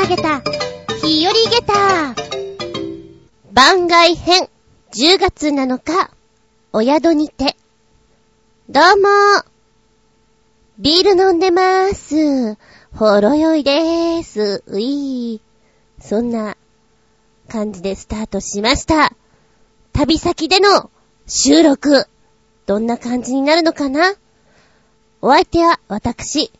[0.00, 0.40] 投げた、
[1.02, 2.14] 日和げた。
[3.52, 4.48] 番外編、
[4.94, 6.10] 10月7日、
[6.72, 7.54] お宿にて。
[8.70, 9.44] どうも
[10.78, 12.56] ビール飲んでまーす。
[12.96, 14.64] ほろ酔いでーす。
[14.66, 16.02] ういー。
[16.02, 16.56] そんな
[17.48, 19.12] 感じでスタートしました。
[19.92, 20.90] 旅先での
[21.26, 22.06] 収録。
[22.64, 24.14] どんな感じになるのかな
[25.20, 26.50] お相手は私、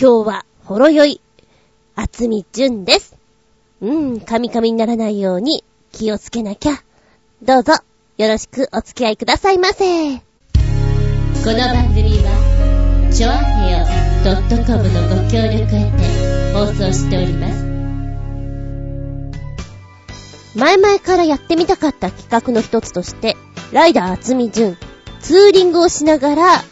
[0.00, 1.20] 今日はほろ酔い、
[1.96, 3.16] 厚み純です。
[3.80, 6.82] うん、カミカミにならないように気をつけなきゃ。
[7.42, 7.74] どうぞ、
[8.18, 10.16] よろしくお付き合いくださいませ。
[10.16, 10.20] こ
[11.50, 13.34] の番組は、ちょあ
[13.68, 13.86] へよ
[14.64, 17.64] .com のご協力へて放送しております。
[20.56, 23.36] 前々からやってみたかった企画の一つとして、
[23.72, 24.76] ライダー厚み純、
[25.20, 26.62] ツーリングをしながら、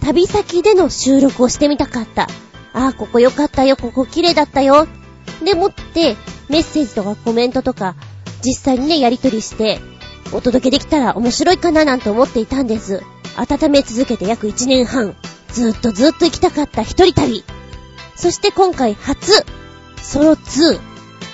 [0.00, 2.26] 旅先での収録をしてみたかった。
[2.72, 4.86] ああ、ここ良かったよ、ここ綺麗だったよ。
[5.44, 6.16] でもって、
[6.48, 7.94] メッセージとかコメントとか、
[8.42, 9.80] 実際にね、やりとりして、
[10.32, 13.02] お届けできたら面白いかななんて思っていたんです。
[13.36, 15.16] 温め続けて約1年半、
[15.52, 17.44] ずっとずっと行きたかった一人旅。
[18.16, 19.32] そして今回初、
[20.02, 20.80] ソロ2、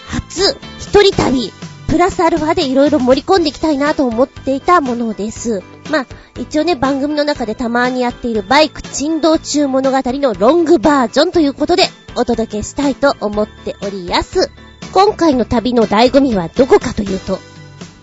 [0.09, 1.53] 初、一人旅。
[1.89, 5.63] プラスアルファで色々盛り込んでいきたいなと思っていたものです。
[5.95, 6.07] まあ、
[6.41, 11.85] 一応ね、番組の中でたまにやっているバイク珍道中物語のロングバージョンということで、
[12.17, 14.51] お届けしたいと思っておりやす。
[14.93, 17.39] 今回の旅の醍醐味はどこかというと、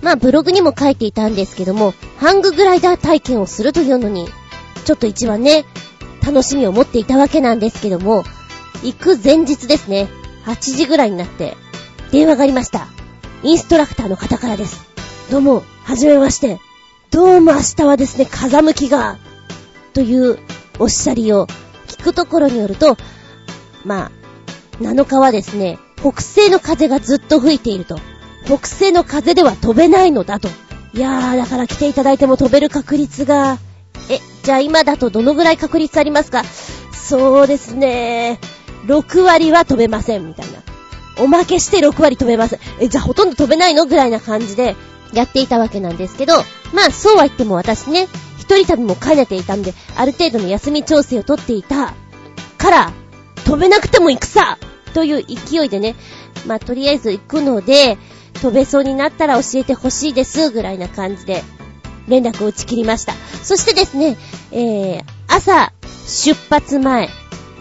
[0.02, 4.30] まあブログにも書いていたんですけども、ハンググライダー体験をするというのに、
[4.86, 5.66] ちょっと一番ね、
[6.26, 8.24] 楽しみを持っていたわけなんですけども、
[8.84, 10.08] 行く前日ですね、
[10.46, 11.58] 8時ぐらいになって、
[12.14, 12.88] 電話がありました。
[13.44, 14.86] インストラクターの方からです。
[15.30, 16.71] どうも、はじめまして。
[17.12, 19.18] どうも明日はですね、風向きが、
[19.94, 20.40] という
[20.80, 21.46] おっしゃりを
[21.88, 22.96] 聞くところによると、
[23.84, 24.12] まあ、
[24.80, 28.00] 7日はですね、北西の風がずっと吹いていると。
[28.46, 30.48] 北西の風では飛べないのだと。
[30.94, 33.58] いやー、だから来ていただいても飛べる確率が、
[34.10, 36.46] え、じゃあ今だとどのぐらい確率ありますか？
[36.94, 38.40] そうですね、
[38.86, 40.60] 6割は飛べません、みたいな。
[41.22, 42.58] おまけして6割飛べます。
[42.80, 43.86] え、じゃあほとんど飛べないの？
[43.86, 44.78] ぐらいな感じで
[45.14, 46.36] やっていたわけなんですけど、
[46.74, 48.08] まあそうは言っても私ね、
[48.38, 51.94] 一人旅も兼ねていたんで、ある程度の休み調整をとっていた
[52.58, 52.94] から、
[53.46, 54.58] 飛べなくても行くさ
[54.94, 55.96] という勢いでね、
[56.48, 57.98] まあとりあえず行くので、
[58.42, 61.44] 飛べそうになったら教えてほしいですぐらいな感じで
[62.08, 63.14] 連絡を打ち切りました。
[63.44, 64.18] そしてですね、
[64.52, 65.74] えー、朝
[66.08, 67.10] 出発前、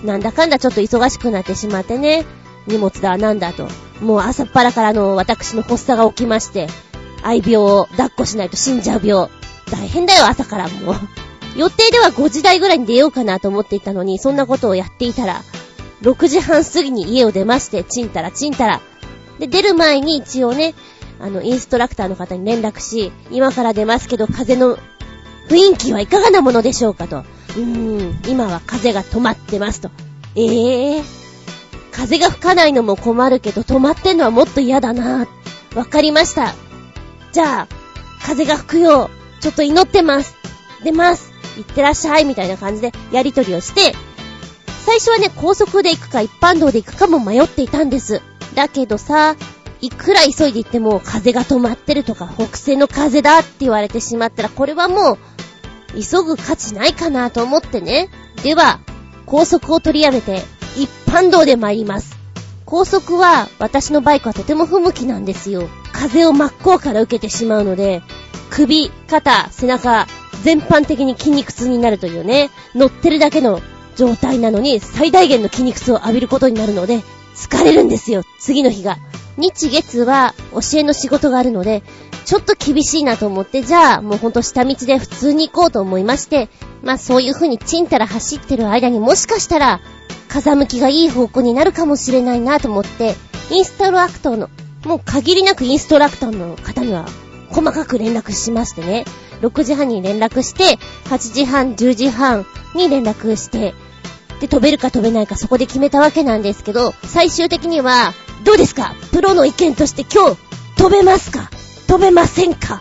[0.04, 2.24] なんだかんだちょっと忙しくなってしまってね、
[2.66, 3.68] 荷物だなんだと。
[4.00, 6.68] もう朝っぱらからの私の発作が起きまして、
[7.22, 9.28] 愛病を抱っこしないと死んじゃう病。
[9.70, 10.96] 大変だよ、朝からもう。
[11.56, 15.42] 予定では5時台ぐらいに出ようかなと思っていたのに、そんなことをやっていたら、
[16.02, 18.80] 6時半過ぎに家を出まして、ちんたらちんたら。
[19.38, 20.74] で、出る前に一応ね、
[21.20, 24.78] あの、インストラクターの方に連絡し、今から出ますけど、風の
[25.48, 27.18] 雰囲気はいかがなものでしょうかと。
[27.18, 29.90] うーん、今は風が止まってますと。
[30.36, 31.04] ええー、
[31.92, 35.26] 風が吹かないのも困るけど、止まってんのはもっと嫌だな。
[35.74, 36.54] わかりました。
[37.32, 37.68] じゃあ、
[38.22, 40.36] 風が吹くよう、ちょっと祈ってます。
[40.82, 41.30] 出ます。
[41.56, 42.24] 行ってらっしゃい。
[42.24, 43.94] みたいな感じでやりとりをして、
[44.84, 48.22] 最初はね、高速で行くか一般道で行くかも迷っていたんです。
[48.54, 49.36] だけどさ、
[49.80, 55.18] いくら急いで行っても風が止まってるとか北西の風だって言われてしまったらこれはもう
[55.94, 58.10] 急ぐ価値ないかなと思ってね。
[58.42, 58.80] では、
[59.26, 60.42] 高速を取りやめて
[60.76, 62.16] 一般道で参ります。
[62.64, 65.68] 高速は私のバイクはとても不向きなんですよ。
[66.00, 68.02] 風を真っ向から受けてしまうので、
[68.48, 70.06] 首、肩、背中、
[70.42, 73.60] 全般的に筋肉痛になるというね、乗ってるだけの
[73.96, 77.02] 状態なのに最大限の筋肉痛を浴びることになるので、
[77.34, 78.96] 疲れるんですよ、次の日が。
[79.36, 81.82] 日月は教えの仕事があるので、
[82.24, 86.48] ちょっと厳しいなと思って、じゃあもうほんと下道で普通に行こうと思いまして、
[86.82, 89.80] まあそういう風にチンタラ走ってる間にもしかしたら、
[90.28, 93.16] 風向きがいい方向になるかもしれないなと思って、
[93.50, 94.48] インストラクターの、
[94.84, 97.06] もう限りなくインストラクターの方には
[97.50, 99.04] 細かく連絡しましてね、
[99.40, 103.74] 6時半に連絡して、8時半、10時半に連絡して、
[104.40, 108.94] で飛べるか飛べないかそこで決めたわけなんですけど、最終的には、どうですか？
[109.12, 110.40] プロの意見として今日、
[110.76, 111.50] 飛べますか？
[111.88, 112.80] 飛べませんか？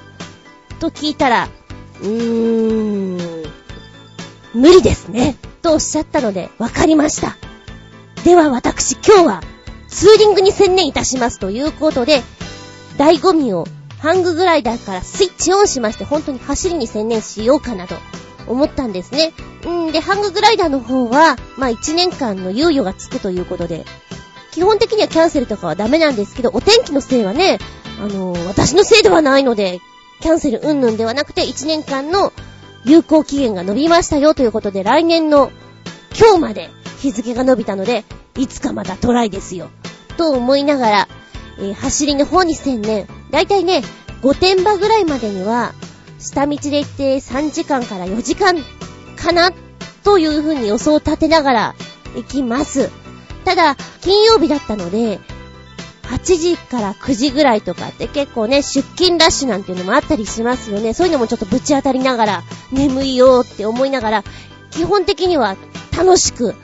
[0.79, 1.49] と聞いたら、
[2.01, 3.43] うーん、
[4.53, 5.35] 無理ですね。
[5.61, 7.35] とおっしゃったので、わかりました。
[8.23, 9.41] では私今日は、
[9.89, 12.21] ツーリングに専念いたしますということで、
[12.97, 13.65] 醍醐味を
[13.99, 17.95] ハンググライダーからスイッチオンしまして、本当に走りに専念しようかなと
[18.47, 19.33] 思ったんですね。
[19.65, 23.85] うんで、ハンググライダーの方は、まあ1年間の猶予がつくということで、
[24.51, 27.59] 基本的にはキャンセルとかはダメなんですけど、お天気のせいはね、
[27.99, 29.79] あのー、私のせいではないので、
[30.21, 32.33] キャンセルうんぬんではなくて1年間の
[32.85, 35.51] 有効期限が伸びましたよということで、来年の
[36.17, 36.69] 今日まで
[37.01, 38.03] 日付が伸びたので、
[38.39, 39.69] いつかまたトライですよ。
[40.17, 41.07] と思いながら、
[41.59, 43.05] えー、走りの方に専念。
[43.31, 43.83] だいたいね、
[44.21, 45.73] 御殿場ぐらいまでには、
[46.19, 48.55] 下道で行って3時間から4時間
[49.17, 49.51] かな
[50.03, 51.75] という風に予想を立てながら
[52.15, 52.89] 行きます。
[53.43, 55.19] ただ、金曜日だったので、
[56.03, 60.93] 8時から9時ぐらいとかって結構ね、出勤ラッシュなんていうのもあったりしますよね。
[60.93, 64.23] そういうのもちょっとぶち当たりながら、眠いよって思いながら、
[64.71, 65.57] 基本的には
[65.95, 66.55] 楽しく、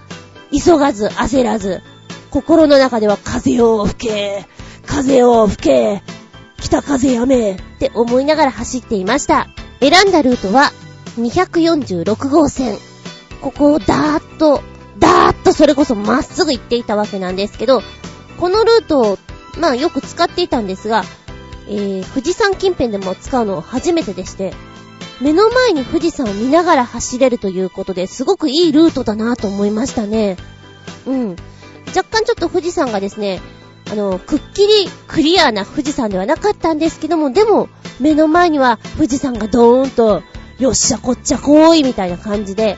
[0.60, 1.82] 急がず、焦らず、
[2.30, 4.46] 心の中では風を吹け、
[4.86, 6.04] 風を吹け、
[6.62, 9.48] 北風やめって思いながら走っていました。
[9.80, 10.72] 選んだルートは
[11.18, 12.78] 246号線。
[13.42, 14.62] ここをダーッと、
[14.98, 17.82] ダーッとそれこそまっすぐ行っていたわけなんですけど、
[18.40, 19.18] このルートを、
[19.60, 21.04] まあよく使っていたんですが、
[21.68, 24.54] えー、富士山近辺でも使うの初めてでして、
[25.22, 30.38] 目の前に富士山を見ながら走れるということで、すごくいいルートだなと思いましたね。
[31.06, 31.36] うん。
[31.96, 33.40] 若干ちょっと富士山がですね、
[33.92, 37.70] あの、くっきりクリアな富士山ではなかったんですけども、でも、
[38.00, 40.22] 目の前には富士山がドーンと、
[40.60, 42.78] よっしゃ、こっちゃ来いみたいな感じで、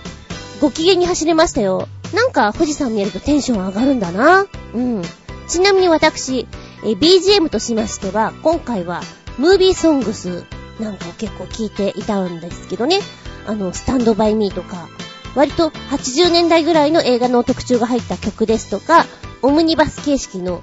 [0.62, 1.88] ご機嫌に走れましたよ。
[2.14, 4.46] なんか富士山見えるとテンション上がるんだな。
[4.74, 5.02] うん。
[5.48, 6.48] ちなみに私、
[6.84, 9.02] BGM としましては、今回は、
[9.38, 10.44] ムービーソングス
[10.80, 13.00] なんかを結構聞いていたんですけどね。
[13.46, 14.88] あの、スタンドバイミーとか、
[15.36, 19.06] 割と80年代ぐらいの映画の特注が入った曲ですとか、
[19.42, 20.62] オムニバス形式の、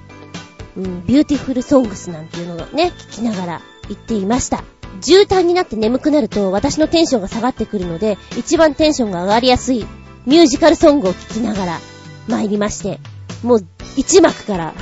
[0.77, 4.65] うん、ビューティフルソングスなんていうのをね、聞きながら行っていました。
[5.01, 9.87] 渋滞になって眠くなると私のテンションが下がってくるので、一番テンションが上がりやすい
[10.27, 11.81] ミュージカルソングを聴きながら
[12.29, 13.01] 参りまして、
[13.43, 13.67] もう
[13.97, 14.75] 1幕から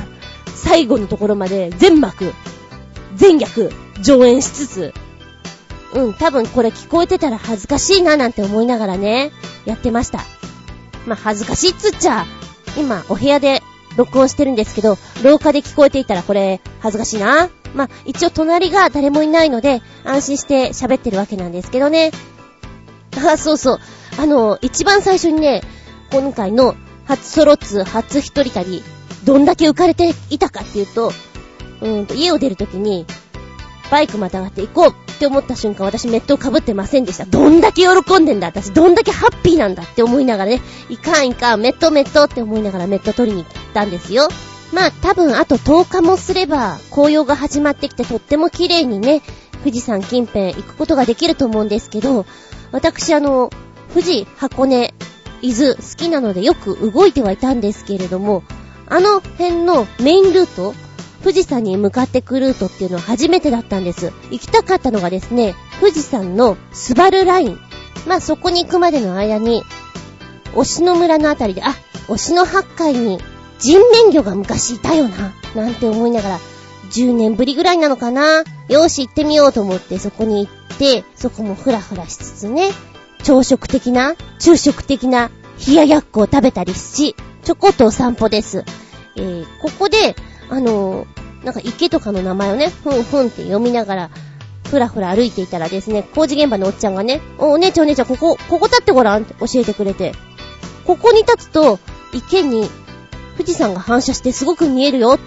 [0.54, 2.32] 最後のところまで全幕、
[3.14, 3.70] 全逆
[4.00, 4.94] 上演しつつ、
[5.94, 9.30] うん、多分これ聞こえてたら恥ずかしいななんて思いながらね、
[9.64, 10.20] やってました。
[11.06, 12.24] まあ、恥ずかしいっつっちゃ、
[12.78, 13.62] 今お部屋で
[13.96, 17.50] 録音してるんですけど、廊下で聞こえていたらこれ恥ずかしいな。
[17.74, 22.10] まあ、一応隣が誰もいないので、安心して喋ってるわけなんですけどね。
[23.16, 23.80] あ、そうそう。
[24.18, 25.62] あの、一番最初にね、
[26.10, 26.74] 今回の
[27.06, 28.82] 初ソロツ初一人旅、
[29.24, 31.12] どんだけ浮かれていたかっていうと、
[31.80, 33.06] うんと、家を出るときに、
[33.90, 37.24] バイクまたがって行こうって思った瞬間、私メットを被ってませんでした。
[37.26, 44.28] どんだけ喜んでんだ私、どんだけハッピーなんだって思いながらね、いかんいかん、メットメットって思いながらメット取りに行ったんですよ。
[44.72, 49.22] まあ多分あと10日もすれば紅葉が始まってきてとっても綺麗にね、
[49.60, 52.26] 富士山近辺行くことができると思うんですけど、
[52.72, 53.50] 私あの、
[53.90, 54.92] 富士、箱根、
[55.40, 58.42] 伊豆好きなのでよく動いてはいたんですけれども、
[58.88, 60.74] あの辺のメインルート、
[61.22, 64.12] 富士山に向かってくルートっていうのは初めてだったんです。
[64.30, 67.58] 行きたかったのがですね、富士山のスバルライン。
[68.06, 69.62] まあそこに行くまでの間に、
[70.54, 71.74] 押野村のあたりで、あ、
[72.08, 73.20] 押野八海に
[73.58, 76.38] 人面魚が昔いたよな、なんて思いながら、
[76.90, 82.70] 10年ぶりぐらいなのかなよーし行ってみようと思ってそこに行って、そこもふらふらしつつね、
[83.22, 85.30] 朝食的な、昼食的な
[85.66, 87.14] 冷ややっこを食べたりし、
[87.44, 88.64] ちょこっとお散歩です。
[89.16, 90.16] えー、ここで、
[90.52, 91.06] あの、
[91.44, 94.10] なんか池とかの名前をね、ふんふんって読みながら、
[94.68, 100.12] ふらふら歩いていたらですね、工事現場のおっちゃんがね、お、お姉ちゃんお姉ちゃん、ここ、ここ立ってごらんって教えてくれて、
[100.86, 101.78] ここに立つと、
[102.12, 102.68] 池に
[103.38, 105.18] 富士山が反射してすごく見えるよっ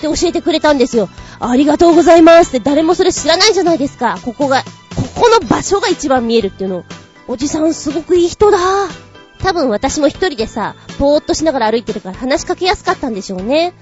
[0.00, 1.08] て教えてくれたんですよ。
[1.40, 4.18] ありがとうございますって誰もそれ知らないじゃないですか。
[4.22, 4.62] ここが、
[4.96, 6.84] ここの場所が一番見えるっていうの。
[7.26, 8.58] おじさんすごくいい人だ。
[9.38, 13.74] 多分私も一人でさ、ぼーっとしながら歩いてるから話しかけやすかったんでしょうね。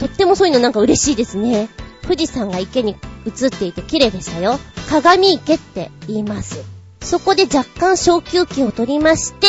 [0.00, 1.68] とってもそういうのなんか嬉しいですね。
[2.02, 4.58] 富士山が池に映っていて綺麗でしたよ。
[4.88, 6.64] 鏡池って言います。
[7.02, 9.46] そこで若干小休憩を取りまして、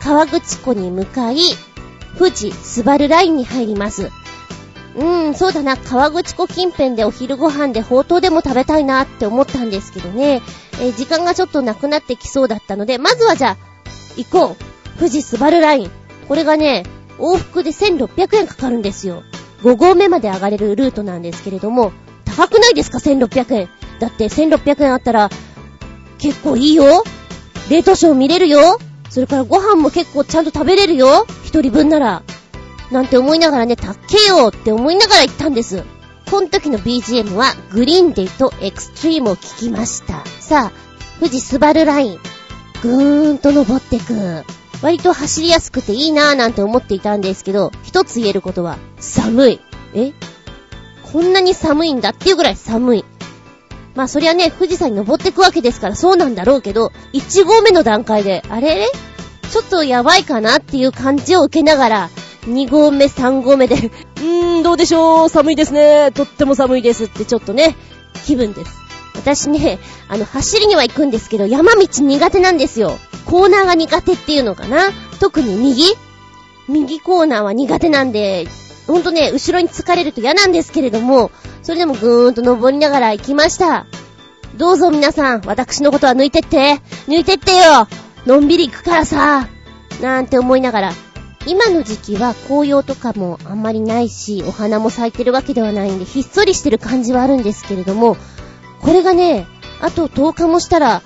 [0.00, 1.38] 川口湖に向かい、
[2.18, 4.10] 富士スバルラインに入ります。
[4.96, 10.42] うーん、そうだな、川口湖近辺でお昼ご飯でほうとうでも食べたいなって思ったんですけどね、
[10.80, 13.56] えー、時間がちょっとなくなってきそうだったので、まずはじゃあ、
[14.16, 14.98] 行こう。
[14.98, 15.90] 富士スバルライン。
[16.28, 16.84] これがね、
[17.18, 19.22] 往復で1600円かかるんですよ。
[19.62, 21.92] 5合目まで上がれるルートなんですけれども、
[22.24, 23.68] 高くないですか ?1600 円。
[24.00, 25.30] だって1600円あったら、
[26.18, 27.04] 結構いいよ。
[27.70, 28.78] 冷凍ショー見れるよ。
[29.08, 31.26] それからご飯も結構ちゃんと食べれるよ。
[31.44, 32.22] 一人分なら。
[32.90, 35.84] なんて思いながらね、たっけよって思いながら行ったんです。
[36.30, 40.24] この時の BGM はグリーンデイとエクストリームを聴きました。
[40.40, 40.72] さあ、
[41.20, 42.18] 富士スバルライン。
[42.82, 44.44] ぐーんと登ってく。
[44.82, 49.60] 割と走りやすくていいなぁなんて思っていたんですけど、一つ言えることは、寒い。
[49.94, 50.12] え？
[51.12, 53.04] こんなに寒いんだっていうぐらい寒い。
[53.94, 58.88] まあそりゃね、富士山に登ってくわけですからそうなんだろうけど、1合目の段階で、あれ？
[59.50, 62.10] ちょっとやばいかなっていう感じを受けながら、
[62.46, 63.76] 2合目、3合目で
[64.16, 67.76] うーん、どうでしょう、寒いですね、とっても寒いですってちょっとね、
[68.24, 68.81] 気分です。
[69.22, 72.98] 私ね、あの、走りには行くんですけど、山道苦手なんですよ。
[73.24, 74.90] コーナーが苦手っていうのかな。
[75.20, 75.84] 特に右。
[76.68, 78.48] 右コーナーは苦手なんで、
[78.86, 81.30] ほんとね、後ろに疲れると嫌なんですけれども、
[81.62, 83.86] それでもぐーんと登りながら行きました。
[84.56, 87.86] どうぞ皆さん、私のことは抜いてって、抜いてってよ。
[88.26, 89.48] のんびり行くからさ。
[90.00, 90.92] なんて思いながら、
[91.46, 98.16] 今の時期は紅葉とかもあんまりないし、お花も咲いてるわけではないんで、ひっそりしてる感じはあるんですけれども、
[98.82, 99.46] これがね、
[99.80, 101.02] あと10日もしたら、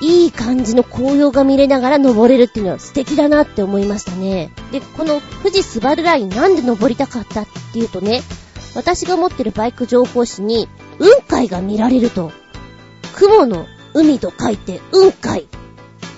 [0.00, 4.50] いい感じの紅葉が見れながら登れるっていうのは素敵だなって思いましたね。
[4.72, 8.22] で、この富士スバルラインなんで登りたかったっていうとね、
[8.74, 10.68] 私が持ってるバイク情報誌に、
[10.98, 12.32] 雲海が見られると。
[13.14, 15.46] 雲の海と書いて雲海。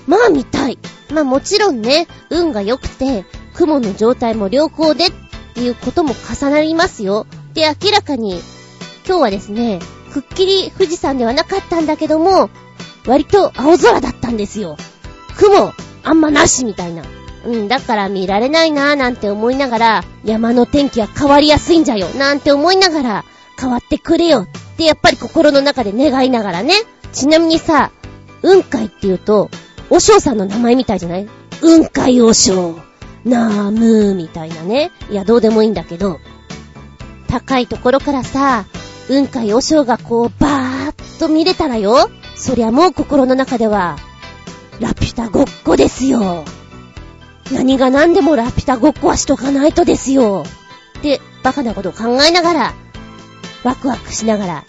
[0.06, 0.78] まあ見たい。
[1.12, 3.24] まあもちろんね、運が良くて、
[3.54, 5.12] 雲の状態も良好でっ
[5.54, 7.26] ていうことも重なりますよ。
[7.54, 8.40] で、明らかに、
[9.06, 9.80] 今日はですね、
[10.16, 12.48] くっきり富士山ではなかったんだけども、
[13.06, 14.78] 割と青空だったんですよ。
[15.36, 17.02] 雲、あんまなしみたいな。
[17.44, 23.24] うん、だから見られないなぁなんて思いながら、山の天気は変わりやすいんじゃよ、なんて思いながら、
[23.60, 26.72] 変わってくれよってやっぱり心の中で願いながらね。
[27.12, 27.90] ちなみにさ、
[28.40, 29.50] 雲海って言うと、
[29.90, 31.28] お尚さんの名前みたいじゃない？
[31.60, 32.80] 雲海お尚、
[33.26, 34.92] なーむーみたいなね。
[35.10, 36.20] いや、どうでもいいんだけど、
[37.28, 38.64] 高いところからさ、
[39.08, 42.10] 雲海お尚がこう、バーっと見れたらよ。
[42.34, 43.98] そりゃもう心の中では、
[44.80, 46.44] ラピュタごっこですよ。
[47.52, 50.44] 何が何でもラピュタごっこはしとかないとですよ。
[50.98, 52.74] ってバカなことを考えながら、
[53.62, 54.64] ワクワクしながら、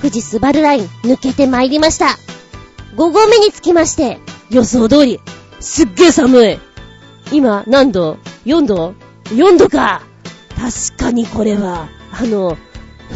[0.00, 2.18] 富士スバルライン抜けて参りました。
[2.96, 4.18] 5合目に着きまして、
[4.50, 5.20] 予想通り、
[5.60, 6.58] すっげえ寒い。
[7.30, 8.94] 今、何度 ?4 度
[9.26, 10.02] ?4 度か。
[10.56, 12.56] 確かにこれは、あの、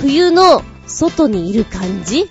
[0.01, 2.29] 冬の外にいる感じ？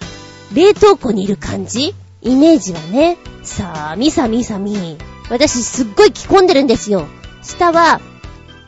[0.54, 1.94] 冷凍庫にいる感じ？
[2.22, 3.18] イメージはね。
[3.44, 4.98] さあ、みさみさみ。
[5.30, 7.08] 私すっごい着込んでるんですよ。
[7.42, 8.00] 下は、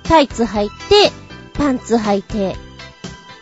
[0.04, 1.12] タイツ履いて、
[1.54, 2.56] パンツ履いて、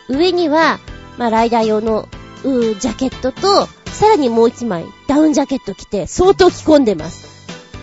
[0.08, 0.78] 上には、
[1.18, 2.08] まあ、ライダー用の、
[2.44, 7.26] うー、ジャケットと、さらにもう一枚、ダウンジャケット着て、相当着込んでます。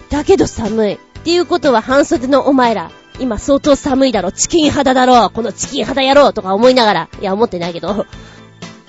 [0.09, 0.93] だけど寒い。
[0.93, 8.05] っていうことは半袖のお前ら、今相当寒いだろ、チキン肌だろ、このチキン肌やろとか思いながら、いや思ってないけど、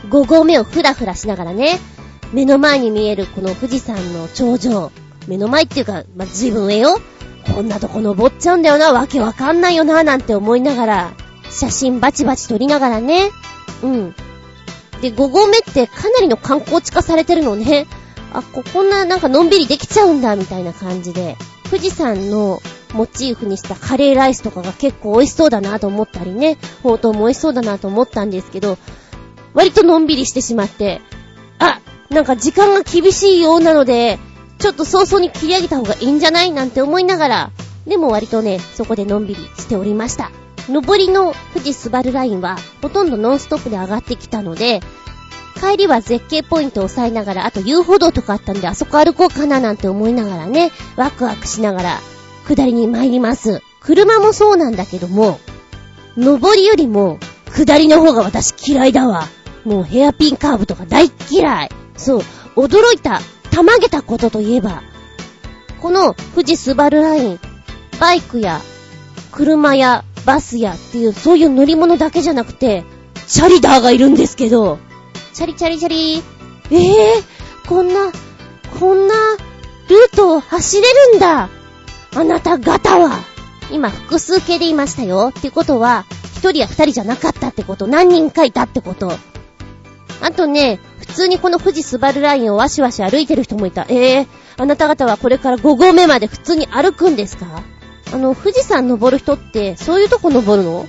[0.09, 1.79] 5合目をふらふらしながらね、
[2.33, 4.93] 目の前に見えるこの富士山の頂上、
[5.29, 7.01] 目の前っていうか、まあ、随分上よ。
[7.55, 11.13] こんなとこ登っちゃうんだよな、わけわかんないよな、なんて思いながら、
[11.51, 13.31] 写真バチバチ撮りながらね。
[13.83, 14.15] うん。
[15.01, 17.87] で、5合目ってかなりの観光地化されてるのね。
[18.33, 21.37] あ、こ、こんななんかのんびりできちゃうんだ、みたいな感じで。
[21.71, 22.63] 富士山の
[22.95, 28.79] モチーフにしたカレーライスとかが結構美味しそうだなと思ったりね、ほうとうも美味しそうだなと思ったんですけど、
[29.53, 31.01] 割とのんびりしてしまって、
[31.59, 34.19] あ、なんか時間が厳しいようなので、
[34.59, 37.51] ちょっと早々に切り上げた方がいいんじゃないなんて思いながら、
[37.87, 40.31] でも割とね、そこでのんびりしておりました。
[40.69, 44.81] 上りの富士スバルラインはほとんどノンストップで上がってきたので、
[45.61, 52.01] 帰りは絶景ポイントを押さえながら、あと遊歩道とかあったんで、あそこ歩こうかななんて思いながらね、ワクワクしながら、
[52.47, 53.63] 下りに参ります。
[53.81, 55.41] 車もそうなんだけども、
[56.17, 57.19] 上りよりも、
[57.51, 59.29] 下りの方が私嫌いだわ。
[59.65, 61.71] もうヘアピンカーブとか大嫌い。
[61.97, 62.21] そう、
[62.57, 63.21] 驚いた、
[63.51, 64.83] たまげたことといえば、
[65.81, 67.41] この富士スバルライン、
[68.01, 68.61] バイクや、
[69.33, 72.85] 車や、バスやっていう、そういう乗り物だけじゃなくて、
[73.27, 74.79] チャリダーがいるんですけど、
[75.33, 76.23] チャリチャリチャリ、
[76.71, 78.13] ええー、こんな、
[78.79, 79.15] こんな、
[79.89, 81.49] ルートを走れるんだ。
[82.17, 83.19] あなた方は。
[83.71, 85.33] 今複数形で言いましたよ。
[85.37, 86.05] ってことは、
[86.37, 87.87] 一人や二人じゃなかったってこと。
[87.87, 89.11] 何人かいたってこと。
[90.21, 93.87] あとね、普通にこの富士スバルラインをワシワシ歩いてる人もいた。
[93.89, 94.27] ええー、
[94.63, 97.63] あなた方はこれから5合目まで普通に歩くんですか？
[98.13, 100.87] あの、富士山登る人って、そういうとこ登るの？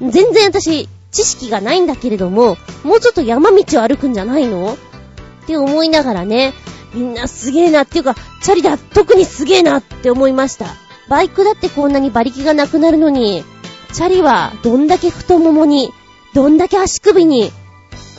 [0.00, 4.74] 全然私、知識がないんだけれども、もうちょっと山道を歩くんじゃないの？
[4.74, 6.52] って思いながらね、
[6.94, 10.66] みんなすげえなっていうか、チャリだ、特にすげえなって思いました。
[11.08, 13.44] バイクだってこんなに馬力がなくなるのに、
[13.92, 15.90] チャリはどんだけ太ももに、
[16.34, 17.50] どんだけ足首に、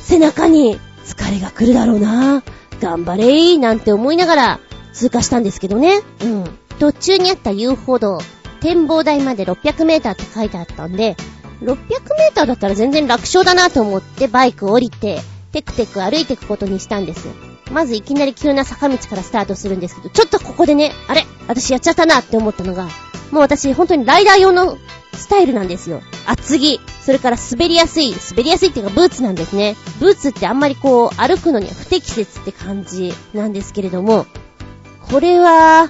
[0.01, 2.43] 背中に疲れが来るだろうな。
[2.81, 4.59] 頑張れーなんて思いながら
[4.93, 6.01] 通過したんですけどね。
[6.21, 6.43] うん。
[6.79, 8.19] 途中にあった遊歩道、
[8.61, 11.15] 展望台まで600メーターって書いてあったんで、
[11.61, 11.75] 600
[12.17, 15.19] メーターだったら全然楽勝だなと思ってバイク降りて、
[15.51, 17.27] テクテク歩いていくことにしたんです。
[17.71, 22.85] まずいきなり急な坂道からスタートするんですけど、ちょっとここでね、あれ私やっちゃったなって思ったのが、
[23.31, 24.77] もう私本当にライダー用の
[25.13, 26.01] スタイルなんですよ。
[26.25, 26.79] 厚着。
[27.01, 28.13] それから滑りやすい。
[28.31, 29.75] 滑りやすいっていうかブーツなんですね。
[29.99, 34.25] ブーツってあんまりこう歩くのには不適切って感じなんですけれども、
[35.11, 35.89] これは、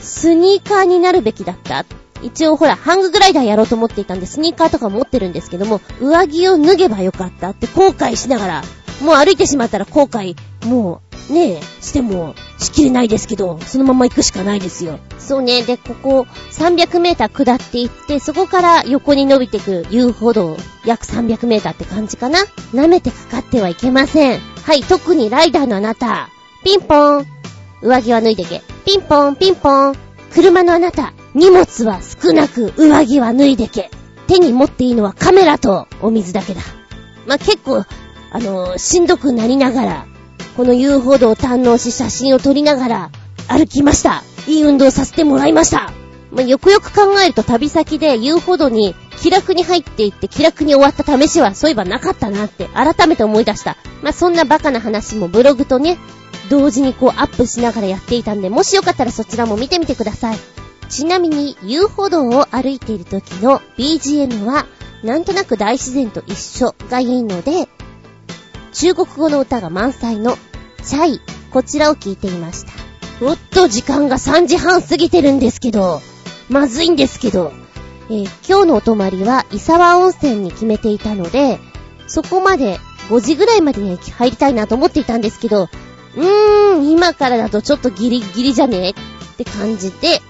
[0.00, 1.84] スニーカーになるべきだった。
[2.22, 8.64] 一応ほら、ハンググライダーやろうと思っていたんで、スニーカーとか持ってるんですけども、上着を脱げばよかったって後悔しながら、
[9.02, 14.98] もう歩いてしまったら後悔、もう、ねえ、しても、しきれないですけど、そのまま行くしかないですよ。
[15.18, 22.38] そうね、で、ここ、300メーター下っていって、そこから横に伸びてく遊歩道、約300メーターって感じかな
[22.72, 24.40] 舐めてかかってはいけません。
[24.40, 26.28] はい、特にライダーのあなた、
[26.64, 27.26] ピンポーン。
[27.82, 28.62] 上着は脱いでけ。
[28.84, 29.94] ピンポン、ピンポン。
[30.32, 33.90] 車のあなた、荷物は少なく、上着は脱いでけ。
[34.26, 36.60] 手に持っていいのはカメラとお水だけだ。
[37.26, 37.84] まあ、結構、
[38.32, 40.06] あのー、しんどくなりながら、
[40.56, 43.10] この遊歩道を堪能し写真を撮りながら
[43.46, 44.22] 歩きました。
[44.46, 45.92] いい運動させてもらいました。
[46.30, 53.76] まあ、よくよく考えると旅先で遊歩道に気楽に入っていって気楽に終わった試しはそういえばなかったなって改めて思い出した。
[54.02, 55.98] まあ、そんなバカな話もブログとね、
[56.48, 60.38] 同時にこうアップしながらやっていたんで、もしよかったらそちらも見てみてください。
[60.88, 64.66] ちなみに遊歩道を歩いている時の BGM は、
[65.02, 67.68] なんとなく大自然と一緒がいいので、
[68.72, 70.36] 中国語の歌が満載の
[70.86, 72.72] チャイ、こちらを聞いていました。
[73.20, 76.00] おっと、時間が3時半過ぎてるんですけど、
[76.48, 77.52] まずいんですけど、
[78.08, 81.58] えー、今日のお泊まりは、伊沢温泉に決めていたので、
[82.06, 82.78] そこまで
[83.08, 85.68] 5時ぐらいまでに入りたいなと思っていたんですけど、
[86.16, 88.94] うーん、今からだとちょっとギリギリじゃねっ
[89.36, 90.20] て感じで、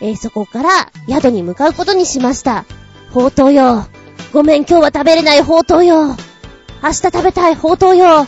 [0.00, 2.64] えー、そこから宿に向かうことにしました。
[3.12, 3.86] ほうとうよ。
[4.32, 6.16] ごめん、今日は食べれないほうとうよ。
[6.82, 8.26] 明日食べたいほうとうよ。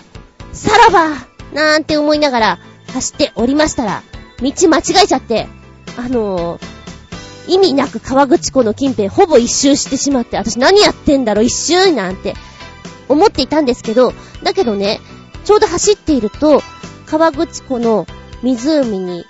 [0.53, 2.59] さらばなんて思いながら
[2.93, 4.03] 走っておりましたら、
[4.41, 5.47] 道間違えちゃって、
[5.97, 6.61] あのー、
[7.47, 12.35] 意味なく川口湖の近辺ほぼ一周してしまって、私何やってんだろ一周なんて
[13.09, 14.13] 思っていたんですけど、
[14.43, 15.01] だけどね、
[15.45, 16.63] ちょうど走っていると、
[17.07, 18.07] 川口湖の
[18.43, 19.25] 湖に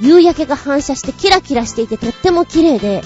[0.00, 3.02] 夕焼けが反射してキラキラしていてとっても綺麗で、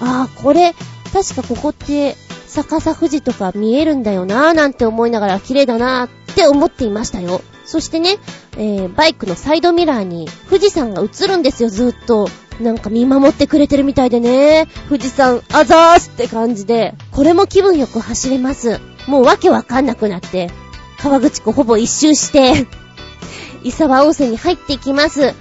[0.00, 0.74] ああ、これ、
[1.12, 2.16] 確かここって
[2.48, 7.40] 逆さ富士とか見えるんだよなぁなんて思いながら綺麗だなぁって思っていましたよ。
[7.64, 8.18] そしてね、
[8.56, 12.28] えー、バイクのサイドミラーに富士山が映るんですよ、ずっと。
[12.60, 14.68] なんか見守ってくれてるみたいでね。
[14.88, 18.80] 富士山、あざーすって感じで、これも気分よく走れます。
[19.08, 20.50] もうわけわかんなくなって、
[20.98, 22.66] 川口湖ほぼ一周して
[23.64, 25.34] 伊沢温泉に入っていきます。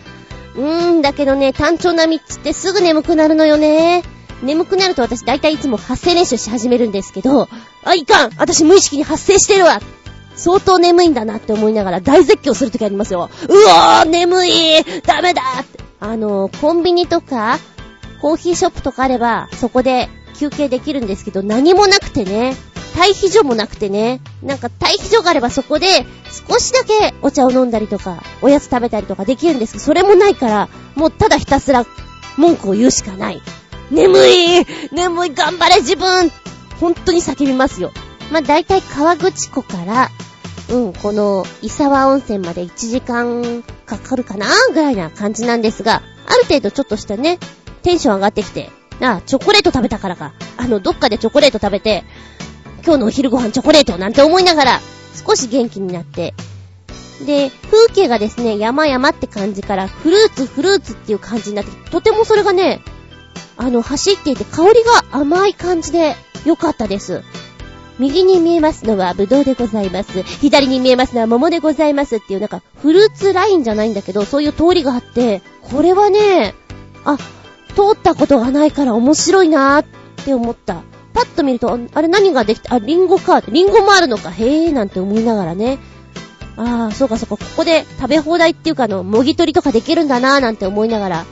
[0.56, 4.04] うーん、だけどね、単調な道ってすぐ眠くなるのよね。
[4.42, 7.48] 眠くなると私大体いつも発声練習し始めるんですけど、
[7.84, 9.80] あ、いかん私無意識に発声してるわ
[10.36, 13.30] 相当眠いんだなって思いながら大絶叫するときありますよ。
[13.50, 14.52] うわー眠い
[15.06, 15.42] ダメだ。
[16.00, 17.60] あの、コンビニとか、
[18.22, 22.56] コーヒーショップとかあれば、そこで休憩できるんですけど、何もなくてね。
[22.94, 26.06] 退避所もなくてね、なんか退避所があればそこで
[26.48, 31.86] 少しだけお茶を飲んだりとか、おやつ食べたりとかできるんですけど、それもないから、もうただひたすら
[32.38, 33.42] 文句を言うしかない。
[33.90, 36.32] 眠い眠い頑張れ自分
[36.80, 37.92] 本当に叫びますよ。
[38.34, 40.10] まあ、大体川口湖から、
[40.72, 47.38] うん、この、伊沢温泉まで1時間かかるかなぐらいな感じなんですが、ある程度ちょっとしたね、
[47.84, 50.34] テンション上がってきて、あ、チョコレート食べたからか。
[50.58, 52.06] あの、どっかでチョコレート食べて、
[52.84, 54.82] 今日のお昼ご飯チョコレートなんて思いながら、
[55.28, 56.34] 少し元気になって、
[57.28, 62.82] で、風景がですね、山々って感じから、フルーツ、フルーツっていう感じになって、とてもそれがね、
[63.58, 66.16] あの、走っていて香りが甘い感じで
[66.46, 67.22] 良かったです。
[68.00, 70.24] 右に見えますのはブドウでございます。
[70.24, 76.56] 左に見えますのは桃でございますっていうなんかフルーツラインじゃないんだけど、そういう通りがあって、これはね、
[77.06, 79.86] あ、通ったことがないから面白いなーっ
[80.26, 80.84] て思った。
[81.14, 82.76] パッと見ると、あれ何ができた？
[82.76, 83.42] あ、リンゴか。
[83.42, 84.32] リンゴもあるのか。
[84.32, 85.78] へえーなんて思いながらね。
[86.58, 87.38] ああ、そうかそうか。
[87.38, 91.26] ここで食べ放題っていうかの、もぎ取りとかできるんだなーなんて思いながら、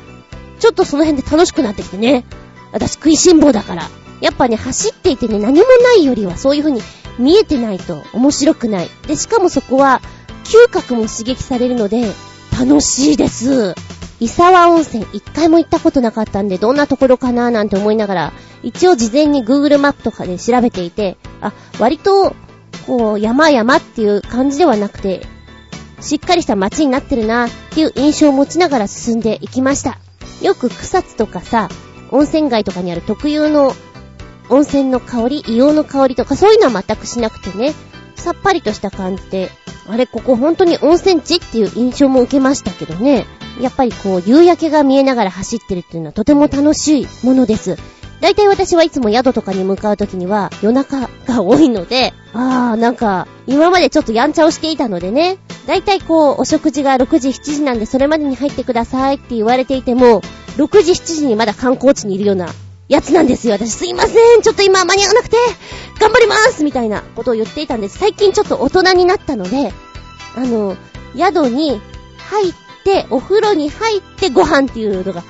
[0.60, 2.26] ちょっとその辺で楽しくなってきてね。
[2.72, 3.90] 私食いしん坊だから。
[4.22, 6.82] やっぱね、走っていてね、何もないよりはそういう風に
[7.18, 8.90] 見えてないと面白くない。
[9.08, 10.02] で、しかもそこは、
[10.44, 12.12] 嗅覚も刺激されるので、
[12.58, 13.76] 楽しいです。
[14.20, 22.36] 伊沢温泉一回も行ったことなかったんで、どんなところかなーなんて思いながら、一応事前に Google マップとかで調べていて、あ、割と、
[22.86, 25.26] こう、山々っていう感じではなくて、
[26.02, 29.98] しっかりした街になってるなっていう印象を持ちながら進んでいきました。
[30.42, 31.70] よく草津とかさ、
[32.12, 33.74] 温泉街とかにある特有の
[34.52, 37.74] 温泉の香り、硫黄の香りとかそういうのは全くしなくてね、
[38.16, 39.50] さっぱりとした感じで、
[39.88, 43.26] あれ、ここ本当に温泉地っていう印象も受けましたけどね。
[43.60, 47.78] やっぱりこう、夕焼けが見えながら走ってるっていうのはとても楽しいものです。
[48.22, 60.22] 大体私はいつも宿とかに向かうときには夜中が多いので、あーなんか今までちょっとやんちゃをしていたのでね、大体こうお食事が6時7時なんでそれまでに入ってくださいって言われていても、
[60.58, 62.50] 6時7時にまだ観光地にいるような
[62.92, 63.54] やつなんですよ。
[63.54, 64.42] 私すいません。
[64.42, 65.38] ちょっと今間に合わなくて、
[65.98, 67.98] 頑張りますみたいなことを言っていたんです。
[67.98, 69.72] 最近ちょっと大人になったので、
[70.36, 70.76] あの、
[71.16, 71.80] 宿に
[72.18, 75.24] 入って、お風呂に入ってご飯っていうのが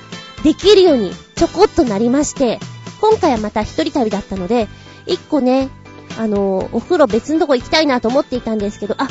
[0.43, 2.59] できるようにちょこっとなりまして、
[2.99, 4.67] 今回はまた一人旅だったので、
[5.05, 5.69] 一個ね、
[6.17, 9.07] あの、お風呂別のとこ行きたいなと思っていたんですけど、あ、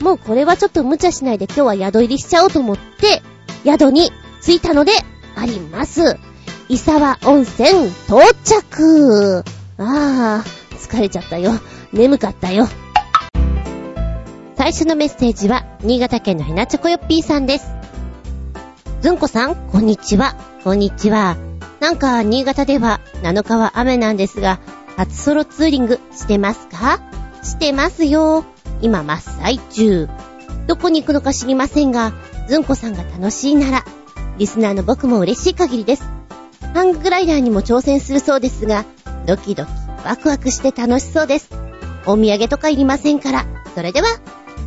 [0.00, 3.22] もうこれはちょっと無茶しないで今日は宿入りしちゃおうと思って、
[3.64, 4.10] 宿に
[4.42, 4.90] 着いたので
[5.36, 6.31] あります。
[6.72, 9.44] 伊沢温泉到着
[9.76, 11.52] あー、疲れちゃったよ。
[11.92, 12.66] 眠かったよ。
[14.56, 17.66] 最初のメッセージは、新潟県のひなちょこよっぴーさんです。
[19.02, 20.34] ずんこさん、こんにちは。
[20.64, 21.36] こんにちは。
[21.80, 24.58] なんか、新潟では7日は雨なんですが、
[24.96, 27.00] 初ソロツーリングしてますか？
[27.42, 28.46] してますよ。
[28.80, 30.08] 今真っ最中。
[30.68, 32.14] どこに行くのか知りませんが、
[32.48, 33.84] ずんこさんが楽しいなら、
[34.38, 36.08] リスナーの僕も嬉しい限りです。
[36.74, 38.84] ハンググライダーにも挑戦するそうですが、
[39.26, 39.70] ドキドキ、
[40.04, 41.50] ワクワクして楽しそうです。
[42.06, 43.46] お土産とかいりませんから。
[43.74, 44.08] それでは、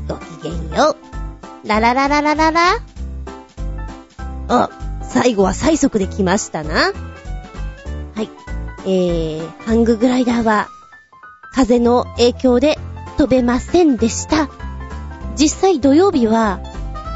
[0.07, 0.95] ごきげんよ
[1.63, 1.67] う。
[1.67, 2.61] ラララララララ。
[4.47, 4.69] あ、
[5.01, 6.91] 最後は最速で来ましたな。
[8.15, 8.29] はい。
[8.85, 10.69] えー、ハンググライダーは、
[11.53, 12.77] 風の影響で
[13.17, 14.49] 飛べませんでした。
[15.35, 16.59] 実際土曜日は、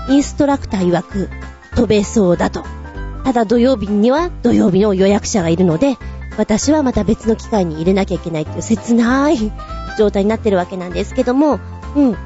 [0.10, 1.30] インストラクター曰く
[1.76, 2.64] 飛べそうだと。
[3.30, 5.98] ただ土曜日には土曜日の予約者がいるので、
[6.40, 9.38] 私はまた別の機会に入れなきゃいけないっていう切ない
[10.00, 11.60] 状態になってるわけなんですけども、
[11.96, 12.18] うん。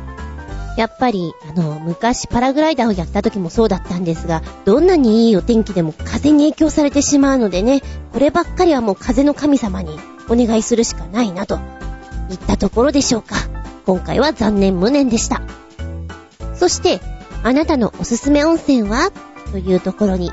[0.77, 7.81] やっぱり、あの、昔パラグライダーをやった時もそうだったんですが、どんなにいいお天気でも風に影響されてしまうのでね、
[8.13, 11.59] こればっかりはもう風の神様にお願いするしかないなと、
[12.29, 13.35] 言ったところでしょうか。
[13.85, 15.41] 今回は残念無念でした。
[16.55, 17.01] そして、
[17.43, 19.11] あなたのおすすめ温泉は？
[19.51, 20.31] というところに、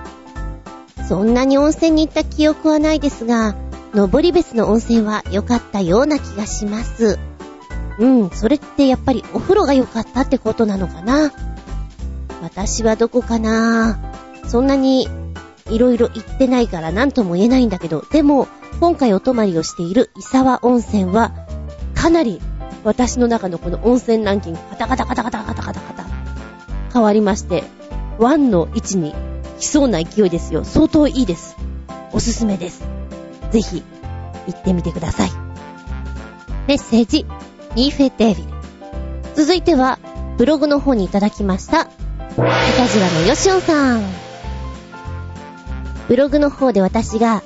[1.11, 3.57] そんなに温泉に行った記憶はないですが、
[3.94, 7.18] 登別の温泉は良かったような気がします。
[7.99, 11.33] うん、それってやっぱりお風呂が良かったってことなのかな？
[12.42, 13.99] 私はどこかな？
[14.46, 15.09] そんなに
[15.68, 18.46] 色々行ってないから何とも言えないんだけど、でも、
[18.79, 21.33] 今回お泊まりをしている伊沢温泉は、
[21.96, 22.40] かなり
[22.85, 26.05] 私の中のこの温泉ランキング、カタカタカタカタカタカタカタ、
[26.92, 27.64] 変わりまして、
[28.20, 29.12] ワンの位置に
[29.61, 30.64] 来そうな勢いですよ。
[30.64, 31.57] 相当いいです。
[32.12, 32.83] おすすめです。
[33.51, 33.85] ぜひ、
[34.46, 35.31] 行ってみてください。
[36.66, 37.27] メッセージ、
[37.75, 38.49] ニーフェデービル。
[39.35, 39.99] 続いては、
[40.38, 41.83] ブログの方にいただきました。
[41.83, 44.03] いたじらのよしおんさん。
[46.09, 47.42] ブログの方で私が、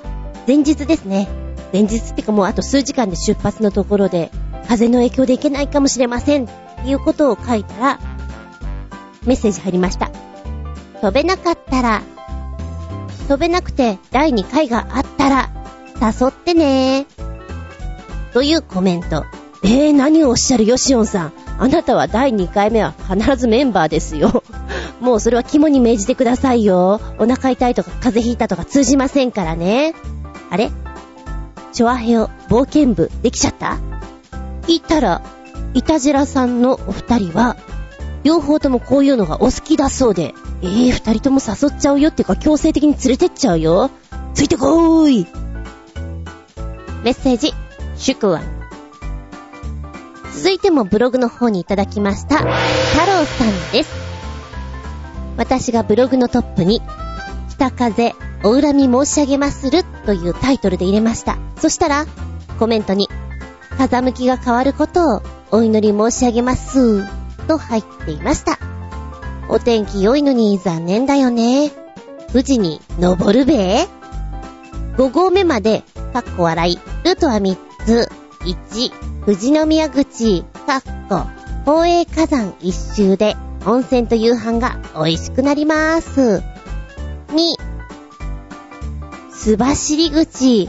[0.46, 1.28] 前日ですね。
[1.72, 4.30] 前日ってかもうあと数時間で出発のところで、
[4.68, 6.44] 風の影響で行けないかもしれません。
[6.44, 6.48] っ
[6.84, 7.98] ていうことを書いたら、
[9.26, 10.13] メッセージ入りました。
[11.04, 12.00] 飛べなかったら、
[13.28, 15.50] 飛べなくて第2回があったら、
[16.00, 18.32] 誘ってねー。
[18.32, 19.26] というコメント。
[19.62, 20.64] えー、何をおっしゃる？
[20.64, 21.32] ヨシオンさん。
[21.58, 24.42] あなたは第2回目は必ずメンバーですよ。
[25.02, 27.02] もうそれは肝に銘じてくださいよ。
[27.18, 29.94] お腹痛いとか風邪ひいたとか通じませんからね。
[30.48, 30.70] あれ？
[31.72, 33.76] チョアヘオ冒険部できちゃった？
[34.66, 35.20] 言ったら、
[35.74, 37.56] イタジラさんのお二人は、
[38.24, 43.90] 両方ともこういうのがお好きだそうで、えー、二人とも誘っちゃうよっていうか強制的に連れてっちゃうよ。
[44.32, 45.26] ついてこーい
[47.04, 47.52] メッセージ、
[47.96, 48.42] 祝ワン。
[50.34, 52.46] 続いてもブログの方にいただきました、太
[53.06, 53.90] 郎さんです。
[55.36, 56.80] 私がブログのトップに、
[57.50, 61.36] 北風、お恨み申し上げまするというタイトルで入れました。
[61.58, 62.06] そしたら、
[62.58, 63.08] コメントに、
[63.76, 67.04] 風向きが変わることをお祈り申し上げます、
[67.46, 68.58] と入っていました。
[69.48, 71.70] お天気良いのに残念だよね。
[72.32, 73.86] 富士に登るべ
[74.96, 78.08] ?5 合目まで、かっこ笑い、ルートは3つ。
[78.44, 81.22] 1、富士宮口、かっこ、
[81.64, 86.42] 宝永火山一周で温泉と夕飯が美味しくなります。
[87.28, 87.56] 2、
[89.32, 90.68] 須走口、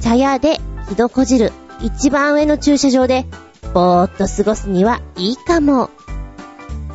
[0.00, 3.24] 茶屋で木戸こ汁、一番上の駐車場で、
[3.74, 5.90] ぼーっと過ごすにはいいかも。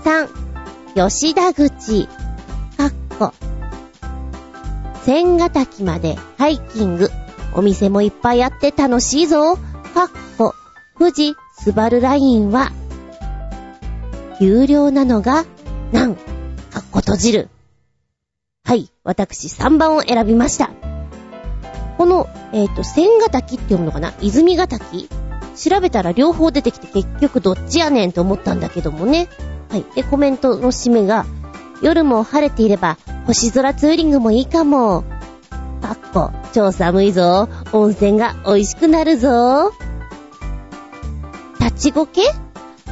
[0.03, 0.27] 3、
[0.95, 2.07] 吉田口、
[2.77, 3.33] かっこ、
[5.03, 7.09] 千ヶ滝までハイキング。
[7.53, 9.55] お店もいっぱいあって楽しいぞ。
[9.55, 9.61] か
[10.05, 10.53] っこ、
[10.99, 12.71] 富士スバルラインは、
[14.39, 15.45] 有料なのが、
[15.91, 16.21] なん、か
[16.81, 17.49] っこ閉じる。
[18.63, 20.69] はい、私3番を選びました。
[21.97, 24.13] この、えっ、ー、と、千ヶ滝って読むのかな？
[24.21, 25.09] 泉ヶ滝
[25.57, 29.27] 調べたら両方出てきて結局どっちやねんと思ったんだけどもね。
[29.69, 29.85] はい。
[29.95, 31.25] で、コメントの締めが、
[31.81, 35.03] 夜も晴れていれば、星空ツーリングもいいかも。
[35.81, 37.49] かっこ、超寒いぞ。
[37.73, 39.73] 温泉が美味しくなるぞ。
[41.59, 42.21] 立ちゴケ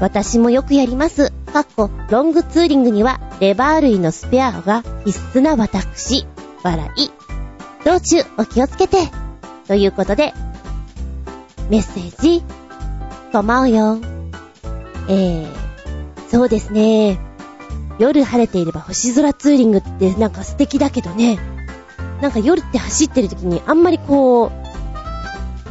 [0.01, 1.31] 私もよくやります。
[1.53, 6.27] かっこ、ロングツーリングには、レバー類のスペアが必須な私。
[6.63, 7.11] 笑い。
[7.85, 8.97] 道中、お気をつけて。
[9.67, 10.33] ということで、
[11.69, 12.43] メッセージ、
[13.31, 13.99] とまうよ。
[15.07, 15.47] えー、
[16.29, 17.19] そうですね。
[17.97, 21.39] 夜晴れていれば星空ツーリングってなんか素敵だけどね。
[22.21, 24.51] なんか夜って走ってる時にあんまりこう、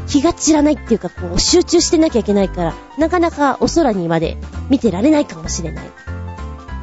[0.09, 4.37] 気が散らないっていうかこう集中してなきゃいけないから、なかなかお空にまで
[4.71, 5.85] 見てられないかもしれない。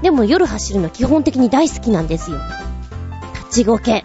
[0.01, 2.37] でも夜走るの基本的に大好きなんですよ。
[3.35, 4.03] 立ちごけ。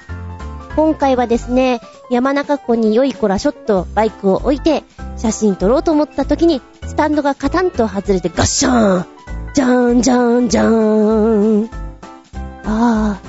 [0.74, 4.84] 今回はですね、山中湖に良い子らショットバイクを置いて、
[5.16, 9.06] 写真撮ろうと思った時に、スタンドがカタンと外れてガッシャーン
[9.54, 11.70] じゃーんじゃーんじゃーん。
[12.64, 13.20] あ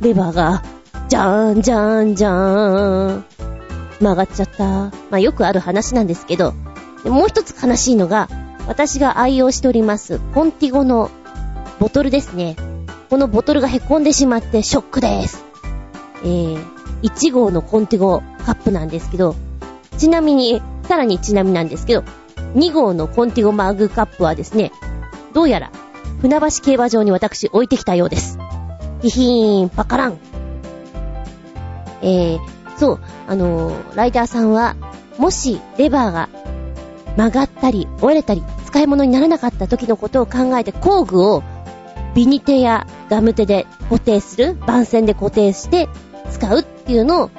[0.00, 0.62] ー、レバーが、
[1.08, 3.24] じゃーんじゃーんじゃーん。
[4.00, 4.64] 曲がっちゃった。
[4.64, 6.52] まあよくある話なんですけど、
[7.04, 8.28] もう一つ悲しいのが、
[8.68, 11.10] 私が愛用しております、コンティゴの
[11.80, 12.56] ボトルですね。
[13.10, 15.44] このボトルが凹んでしまってショックです。
[16.22, 19.34] えー、1号のコンティゴカップなんですけど、
[19.98, 22.04] ちなみに、さらにちなみなんですけど、
[22.54, 24.72] 2号のコンティゴマグカップはですね、
[25.32, 25.70] どうやら、
[26.20, 28.38] 船橋競馬場に私置いてきたようです。
[29.02, 30.18] ヒヒーン、パカラン。
[32.02, 32.38] えー、
[32.78, 34.76] そう、あのー、ライダーさんは、
[35.18, 36.28] もし、レバーが
[37.16, 41.42] 曲がったり、折れたり、使い物にならなかった時のことを考えて工具を
[42.14, 45.88] ビニテやガムテで固定する、番線で固定して
[46.32, 47.30] 使うっていうのを、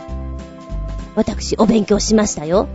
[1.16, 2.68] 私、お勉強しましたよ。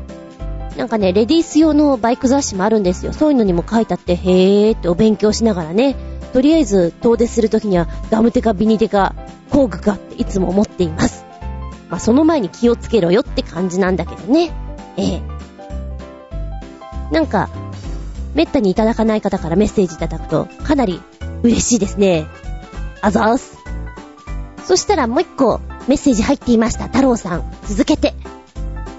[0.77, 3.13] なんかね、レディース用のバイク雑誌もあるんですよ。
[3.13, 5.97] そういうのにも書いてあって、へーってお勉強しながらね、
[6.33, 9.15] とりあえず遠出するときにはガムテかビニテか
[9.51, 11.25] 工具かっていつも思っています。
[11.89, 14.53] まあ、その前に気をつけろよって感じなんだけどね。
[14.97, 15.23] ええ。
[17.11, 17.49] なんか、
[18.35, 21.01] めったにいただかない方からメッセージいただくと、かなり
[21.43, 22.27] 嬉しいですね。
[23.01, 23.59] あざーす。
[24.65, 26.85] そしたらもう一個メッセージ入っていました。
[26.85, 27.45] 太郎さん。
[27.67, 28.15] 続けて。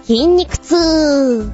[0.04, 1.52] 筋肉痛。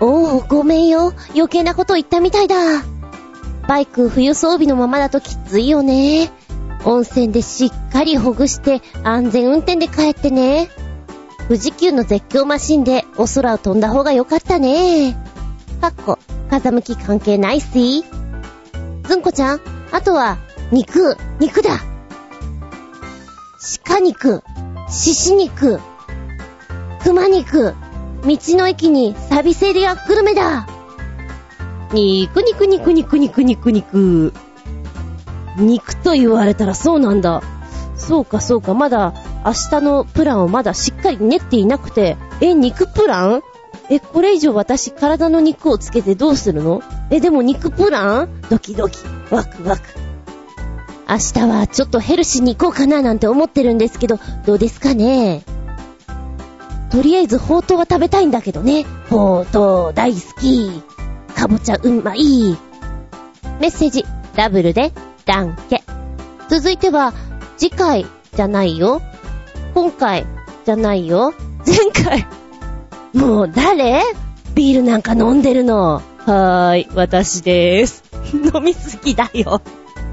[0.00, 1.12] おー、ごめんよ。
[1.34, 2.56] 余計なこと言ったみたいだ。
[3.68, 6.32] バイク冬装備のままだときついよね。
[6.84, 10.68] 温泉でしっかりほぐして安全運転で帰ってね。
[11.46, 15.16] 富士急の絶叫マシンでお空を飛んだ方がよかったね。
[15.80, 16.18] かっこ、
[16.50, 18.04] 風向き関係ないっすい。
[19.04, 19.60] ずんこちゃん、
[19.92, 20.38] あとは、
[20.72, 21.91] 肉、肉だ。
[23.86, 24.42] 鹿肉、
[24.88, 25.80] 獅子肉、
[27.04, 27.74] 熊肉、
[28.24, 30.66] 道の駅にサビセリアグルメだ。
[31.92, 33.70] 肉肉肉肉肉肉。
[33.70, 34.32] 肉。
[35.58, 37.40] 肉と言われたらそうなんだ。
[37.96, 43.42] そうかそうか、まだ明日のプランをまだしっかり練っていなくて、え、肉プラン？
[43.90, 46.82] え、これ以上私体の肉をつけてどうするの？
[47.10, 48.42] え、でも肉プラン？
[48.50, 48.98] ドキドキ、
[49.30, 49.82] ワクワク。
[51.08, 55.42] 明日はちょっとヘルシーに行こうかななんて思ってるんですけど、どうですかね？
[56.90, 58.84] とりあえずほうとうは食べたいんだけどね。
[59.08, 60.82] ほうとう大好き。
[61.34, 62.56] かぼちゃうんまい。
[63.60, 64.92] メッセージ、ダブルで、
[65.24, 65.82] ダンケ。
[66.48, 67.14] 続いては、
[67.56, 69.00] 次回じゃないよ。
[69.74, 70.26] 今回
[70.64, 71.32] じゃないよ。
[71.66, 72.26] 前回。
[73.14, 74.02] もう誰？
[74.54, 75.94] ビールなんか飲んでるの。
[75.94, 78.04] はーい、私でーす。
[78.54, 79.62] 飲みすぎだよ。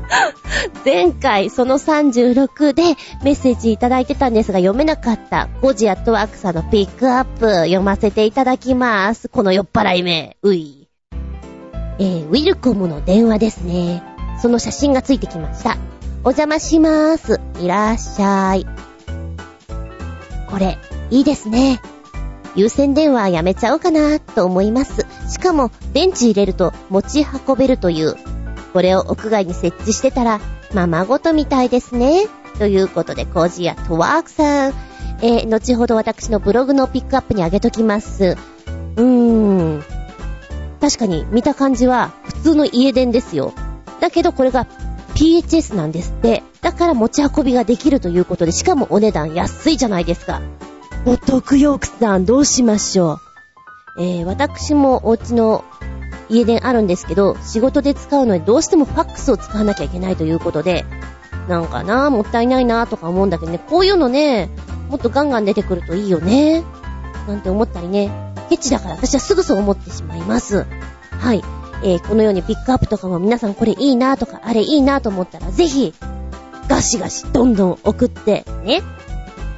[0.86, 2.84] 前回その36で
[3.24, 9.30] メッセージいただいてたんですが読めなかったゴジアットワークさんのピックアップ読ませていただきます。
[9.30, 10.38] この酔っ払い目。
[10.42, 10.88] うい。
[12.00, 14.04] えー、ウィルコムの電話ですね。
[14.42, 15.78] その写真がついてきました。
[16.24, 17.42] お邪魔しまーす。
[17.62, 18.66] いらっしゃい。
[20.50, 20.78] これ、
[21.12, 21.82] いいですね。
[22.56, 25.06] 有線電話やめちゃおうかなと思います。
[25.30, 28.16] しかも、電池入れると持ち運べるという
[28.74, 30.40] これを屋外に設置してたら、
[30.74, 32.28] ままごとみたいですね。
[32.58, 34.74] ということで、コージアトワークさん。
[35.22, 38.38] えー、後ほど私のブログのピックアップにあげときます。
[38.96, 39.84] うーん。
[40.80, 43.54] 確かに見た感じは普通の家電ですよ。
[44.00, 44.66] だけどこれが
[45.16, 46.44] PHS なんですって。
[46.62, 50.42] だから持ち運びができるということで、しかもお値段安いじゃないですか。
[51.06, 54.02] お得よ、奥さん、どうしましょう。
[54.02, 55.64] えー、私もお家の
[56.30, 60.86] 家電あるんですけど、仕事で使うのにどうしてもファックスを使わなきゃいけないということで、
[61.48, 64.50] なんかな、もったいないなとか思うんだけどね、こういうのね、
[64.90, 66.64] もっとガンガン出てくるといいよね。
[67.28, 68.12] なんて思ったりね、
[68.50, 70.66] ケチだから私はすぐそう思ってしまいます。
[71.20, 71.44] はい。
[71.82, 75.94] えー、このようにピックアップとかも皆さんこれいいなとか、あれいいなと思ったら、ぜひ、
[76.68, 78.82] ガシガシどんどん送って、ね。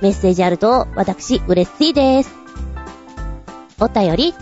[0.02, 2.32] メッセージあると、私、嬉しいです。
[3.80, 4.34] お便り、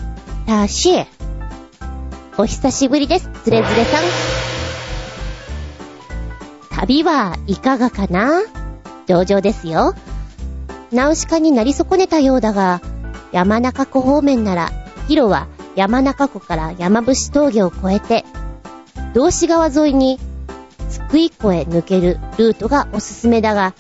[0.46, 1.19] たしえ。
[2.42, 4.04] お久しぶりです、つれづれさん。
[6.72, 8.44] 旅はいかがかな？
[9.08, 9.94] 上々ですよ。
[10.94, 12.80] ナウシカになり損ねたようだが、
[13.34, 14.72] 山中湖方面なら、
[15.10, 18.24] ヒロは山中湖から山伏峠を越えて、
[19.14, 20.18] 道志川沿いに
[20.88, 23.74] 津久井湖へ抜けるルートがおすすめだが、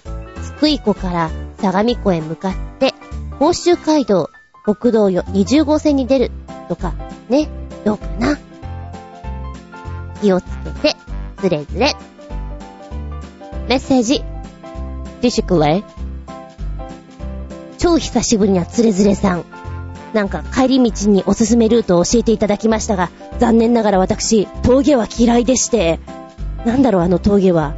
[0.44, 2.94] 津久井湖から相模湖へ向かって、
[3.40, 4.30] 甲州街道、
[4.66, 6.32] 国道よ20号線に出る
[6.68, 6.94] とか、
[7.30, 7.48] ね、
[7.86, 8.38] どうかな？
[10.22, 10.46] 気をつ
[10.82, 10.96] けて、
[11.42, 11.96] ずれずれ。
[13.68, 14.20] メッセージ。
[14.20, 15.84] ティッシュくれ。
[17.78, 19.46] 超久しぶりなつれづれさん。
[20.14, 26.00] なんか帰り道におすすめルートを教えていただきましたが、残念ながら私、峠は嫌いでして、
[26.66, 27.74] なんだろうあの峠は。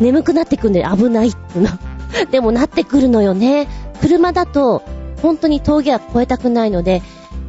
[0.00, 1.68] 眠くなってくんで危ないっての。
[2.30, 3.68] でもなってくるのよね。
[4.00, 4.82] 車だと、
[5.22, 7.02] 本当に峠は越えたくないので、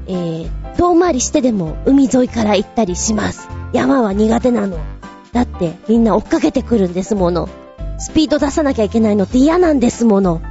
[0.08, 3.49] えー、遠回りしてでも海沿いから行ったりします。
[3.76, 4.80] 山は苦手なの。
[5.32, 7.50] だってみんな追っかけてくるんですもの。
[8.00, 10.42] スピード出さなきゃいけないのって嫌なんですもの。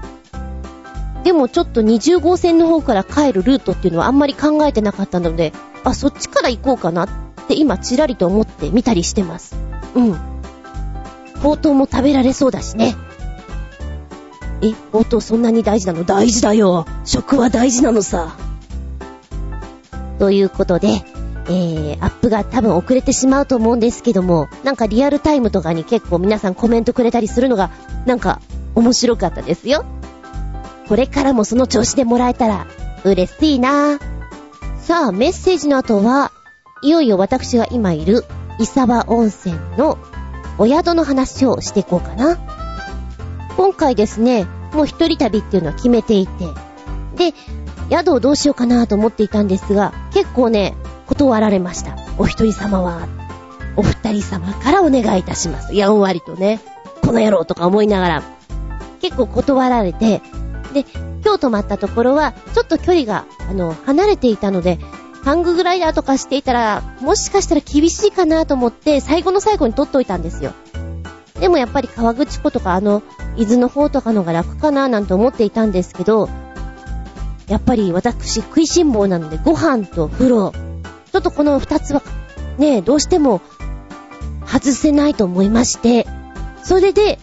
[1.24, 7.08] でもちょっと20号線の方から帰るルートっていうのはあんまり考えてなかったので、あ、そっちから行こうかなっ
[7.48, 9.56] て今ちらりと思って見たりしてます。
[9.94, 10.14] うん。
[11.42, 12.94] ほうとうも食べられそうだしね。
[14.62, 16.04] え、ほうとうそんなに大事なの？
[16.04, 16.86] 大事だよ。
[17.04, 18.36] 食は大事なのさ。
[20.18, 21.04] ということで、
[21.46, 27.70] えー、アップが多分遅れてしまうと思うんですけども、なんかリアルタイムとかに結構皆さんコメントくれたりするのが、
[28.06, 28.40] なんか
[28.74, 29.84] 面白かったですよ。
[30.88, 32.66] これからもその調子でもらえたら
[33.04, 33.98] 嬉しいな
[34.78, 36.32] さあ、メッセージの後は、
[36.82, 38.24] いよいよ私が今いる
[38.58, 39.98] 伊沢温泉の
[40.58, 42.38] お宿の話をしていこうかな。
[43.56, 46.46] 今回ですね、もう一人旅っていうのは決めていて、
[47.16, 47.34] で、
[47.90, 50.74] 宿をどうしようかなと思っていたんですが、結構ね、
[51.06, 51.96] 断られました。
[52.18, 53.08] お一人様は、
[53.76, 55.74] お二人様からお願いいたします。
[55.74, 56.60] やんわりとね、
[57.02, 58.22] この野郎とか思いながら、
[59.00, 60.22] 結構断られて、
[60.72, 60.84] で、
[61.24, 64.78] 今日泊まったところは、ちょっと距離が、あの、離れていたので、
[65.24, 70.52] ハンググライダーとかしていたら、もしかしたら厳しいかなと思って、最後の最後に撮っといたんですよ。
[71.40, 73.02] でもやっぱり川口湖とかあの、
[73.36, 76.28] 伊豆の方とかのが楽かななんて思っていたんですけど、
[77.48, 80.52] やっぱり私食いしん坊なのでご飯と風呂、
[81.14, 82.02] ちょっとこの二つは、
[82.58, 83.40] ね、どうしても
[84.44, 86.08] 外せないと思いまして、
[86.64, 87.20] それで、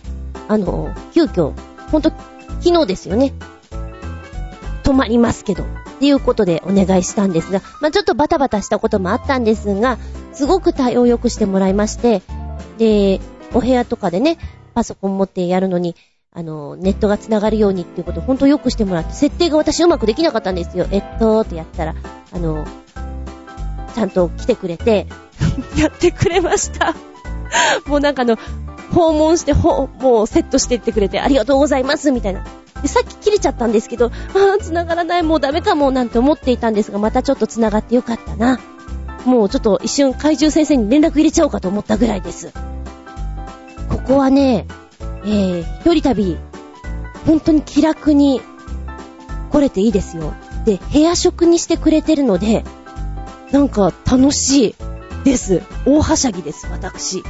[0.48, 1.52] あの、急遽、
[1.92, 2.14] ほんと
[2.62, 3.34] 昨日ですよね。
[4.84, 5.64] 泊まりますけど。
[5.64, 5.68] っ
[6.00, 9.98] ていうことでお願いしたんですが、まあ、ちょっとバタバタしたこともあったんですが、
[10.32, 12.22] すごく対応良くしてもらいまして、
[12.78, 13.20] で、
[13.54, 14.38] お部屋とかでね、
[14.74, 15.98] パソコン持ってやるのに、
[16.32, 20.88] あの、ネットが繋がるようにっていうことをほんと良くしてもらって、設定が私うまくできなかったんですよ。
[20.92, 21.94] えっと、ってやったら、
[22.32, 22.64] あの、
[23.92, 25.08] ちゃんと来てくれて、
[25.78, 26.96] やってくれました。
[27.86, 28.38] もうなんかあの、
[28.94, 32.44] 訪問して、ほ、もうセットしてってくれてありがとうございます、みたいな。
[32.82, 34.10] で、さっき切れちゃったんですけど、あ
[34.60, 38.60] あ、繋がらない、もうダメかも、なんて思っていたんですが、またちょっと繋がってよかったな。
[39.26, 42.52] もうちょっと一瞬怪獣先生に連絡入れちゃおうかと思ったぐらいです。
[43.90, 44.66] ここはね、
[45.24, 46.38] えー、一人旅、
[47.26, 48.42] 本当に気楽に
[49.52, 50.34] 来れていいですよ。
[50.66, 52.64] で、部屋食にしてくれてるので、
[53.52, 54.76] なんか楽しい
[55.24, 55.62] です。
[55.86, 57.24] 大はしゃぎです、私。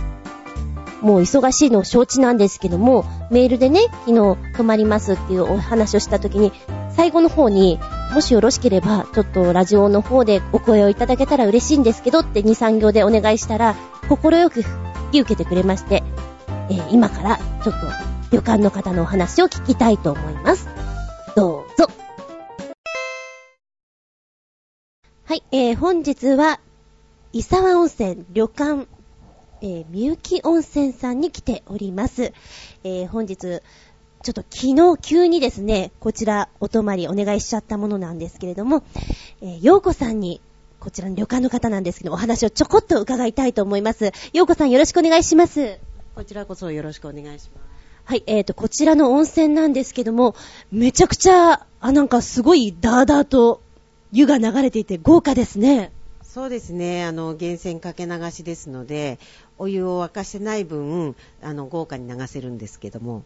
[1.01, 6.51] もう忙しいの承知なんですけども、メールでね、昨日泊まりますっていうお話をした時に、
[6.95, 7.80] 最後の方に、
[8.13, 13.76] もしよろしければ、ちょっとラジオの方でお声をいただけたら嬉しいんですけどって2、3行でお願いしたら、
[14.07, 14.65] 心よく引
[15.11, 16.03] き受けてくれまして、
[16.69, 17.88] えー、今からちょっと
[18.32, 20.69] 旅館の方のお話を聞きたいと思います。
[21.36, 22.00] どうぞ。
[25.32, 26.59] はい、えー、本日は、
[27.32, 28.86] 伊沢温泉旅館
[29.61, 32.34] えー、みゆき温泉さんに来ております。
[32.84, 38.84] えー、本日、ちょっと昨日急にですね、こちらお泊まりお願いしちゃったものなんですけれども、
[39.41, 40.41] えー、ようこさんに、
[40.82, 44.11] こちらの旅館の方なんですけど、お話をちょこっと伺いたいと思います。
[44.34, 45.79] ようこさんよろしくお願いします。
[46.13, 47.71] こちらこそよろしくお願いします。
[48.03, 50.36] はい、えーと、こちらの温泉なんですけども、
[50.73, 53.61] めちゃくちゃ、あ、なんかすごいダーダーと
[54.12, 55.91] 湯が流れていて豪華ですね。
[56.24, 59.20] そうですね、あの、源泉かけ流しですので、
[59.57, 63.24] お湯を沸かしてない分、あの、豪華に流せるんですけども。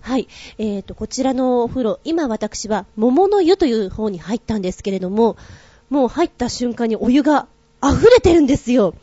[0.00, 0.28] はい、
[0.58, 5.36] えーと、こちらのお風呂、今私は桃の湯という方に入ったんですけれども、
[5.90, 7.46] もう入った瞬間にお湯が
[7.84, 8.94] 溢れてるんですよ。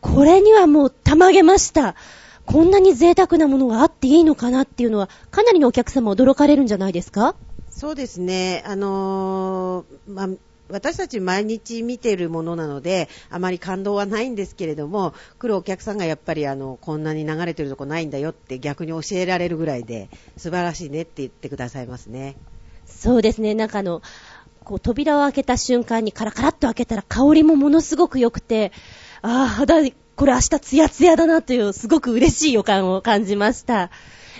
[0.00, 1.96] これにはもうたまげました。
[2.44, 7.34] こんなに贅沢なものがあっていいのかなっていうのは、かなりのお客様驚かれるんじゃないですか？
[7.70, 10.28] そうですね、あのーまあ、
[10.68, 22.36] 私たち毎日見てるものなので、あまり感動はないんですけれども、来るお客さんがやっぱりあの、こんなに流れてるとこないんだよって逆に教えられるぐらいで、素晴らしいねって言ってくださいますね。
[22.86, 24.02] そうですね、なんかあの、
[24.64, 28.72] こう扉を開けた瞬間にカラカラっと開けたら香りもものすごく良くて、
[29.22, 29.76] ああ、肌、
[30.16, 33.90] これ明日ツヤツヤだなというすごく嬉しい予感を感じました。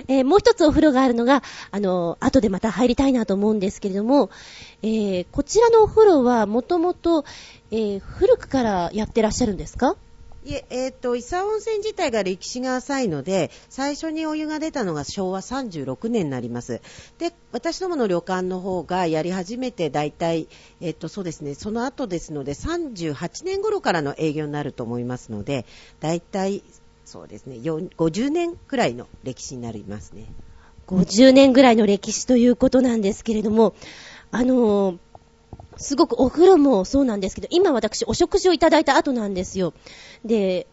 [0.09, 4.31] えーもう一つお風呂があるのが、あの、後でまた入りたいなと思うんですけれども、
[4.83, 7.25] えーこちらのお風呂はもともと、
[7.71, 9.97] えー古くからやってらっしゃるんですか？
[10.45, 16.81] いえ、えっ、と、伊佐温泉自体が歴史が浅いので、最初にお湯が出たのが昭和36年になります。
[17.19, 20.47] で、私どもの旅館の方がやり始めて大体、
[20.81, 25.67] えっ、と、そうですね、その後ですので、38年頃からの営業になると思いますので、
[25.99, 26.63] 大体、
[27.07, 30.27] そうですね、50年くらいの歴史になりますね。
[30.89, 33.75] 50年ぐらいの歴史ということなんですけれども、
[34.31, 34.99] あのー
[35.79, 39.75] すごくお風呂もそうなんですけど、今私お食事をいただいた後なんですよ。
[40.25, 40.67] で、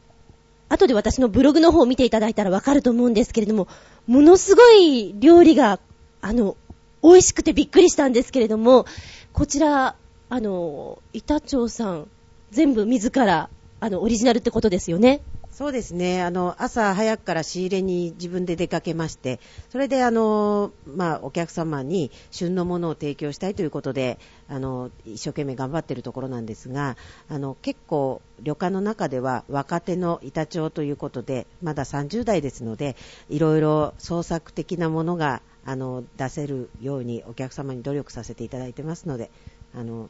[0.70, 3.68] 後で私のブログの方を見ていただいたらわかると思うんですけれども、
[4.08, 5.80] ものすごい料理が、
[6.22, 6.56] あの、
[7.04, 8.86] 美味しくてびっくりしたんですけれども、
[9.34, 9.98] こちら、
[10.30, 12.08] あの、板長さん、
[12.52, 13.50] 全部自ら、
[13.82, 15.20] あの、オリジナルってことですよね。
[15.54, 19.40] そうですね、あの朝早くから仕入れに自分で出かけまして、
[19.70, 24.18] それであの、まあ、お客様に旬のものを提供したいということで、
[24.50, 26.98] あの一生懸命頑張っているところなんですが、
[27.30, 32.96] あの結構、旅館の中では若手の板長ということで、まだ30代ですので、
[33.30, 39.30] いろいろ創作的なものがあの出せるようにお客様に努力させていただいてますので、
[39.76, 40.10] あの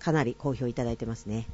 [0.00, 1.46] かなり好評いただいてますね。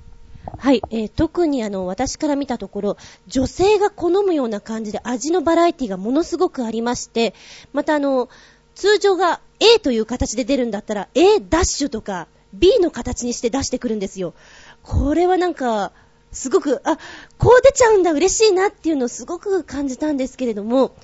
[0.57, 2.97] はい、えー特にあの、私から見たところ、
[3.27, 7.35] 女性が好むような感じで味のバラエティがものすごくありまして、
[7.73, 8.29] またあの、
[8.75, 14.35] 通常が A という形で出るんだったら、A ダッシュとか B の形にして出してくるんですよ。
[14.83, 15.93] これはなんか、
[16.31, 16.99] すごく、あ、
[17.39, 20.95] こう出ちゃうんだ、嬉しいなっていうのをすごく感じたんですけれども、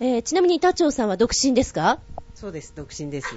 [0.00, 2.00] えーちなみに板長さんは独身ですか？
[2.34, 3.28] そうです、独身です。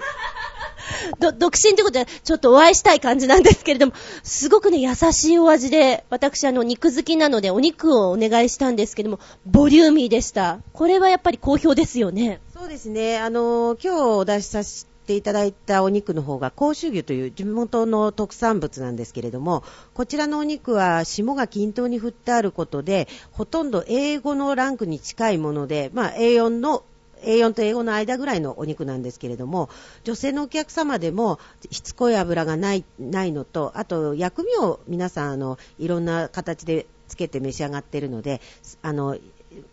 [1.37, 10.59] 独身ということで、ちょっとお会いしたい感じなんですけれども、すごくね、優しいお味で、私、あの、肉好きなので、お肉をお願いしたんですけども、ボリューミーでした。
[10.73, 12.39] これはやっぱり好評ですよね。
[12.53, 19.63] そうですね、あの今日お出しさせていただいたお肉の方が甲州牛という地元の特産物なんですけれども、
[19.93, 26.83] こちらのお肉は霜が均等に振ってあることで、ほとんど英語のランクに近いもので、まあ、A4 の
[27.23, 29.69] A4 と英語の間ぐらいのお肉なんですけれども、
[30.03, 31.39] 女性のお客様でも
[31.71, 38.41] しつこい油がないないのと、あと薬味を皆さんあのいろんな形でつけて召し上がっているので、
[38.81, 39.17] あの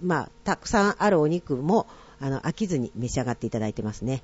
[0.03, 1.87] まあ、たくさんあるお肉も
[2.21, 4.23] あの飽きずに召し上がっていただいてますね。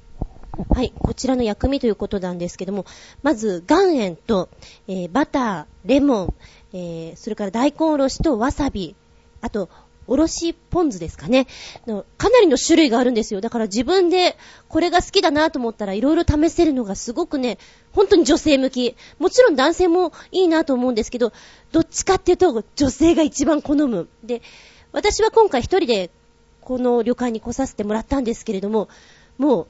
[0.75, 2.85] はい、こちらの薬味ということなんですけども、
[3.23, 4.49] まず、岩塩と、
[4.89, 6.35] えーバター、レモン、
[6.73, 8.95] えーそれから大根おろしとわさび、
[9.41, 9.71] あと、
[10.11, 11.47] おろしポン酢ですかね。
[12.19, 13.41] かなりの種類があるんですよ。
[13.41, 14.37] だから自分で
[14.69, 17.59] これが好きだなと思ったらいろいろ試せるのがすごくね、
[17.93, 18.97] 本当に女性向き。
[19.21, 21.33] もちろん男性もいいなと思うんですけど、
[21.71, 24.09] どっちかっていうと女性が一番好む。
[24.25, 24.43] で、
[24.91, 26.11] 私は今回一人で
[26.61, 28.89] この旅館に来させてもらったんですけれども、
[29.39, 29.67] もう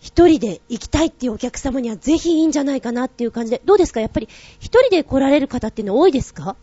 [0.00, 4.00] 一人で行きたいっていうお客様にはぜひいいんじゃないかなっていう感じで、どうですか？
[4.00, 4.28] やっぱり
[4.60, 6.56] 一人で来られる方っていうのは多いですか？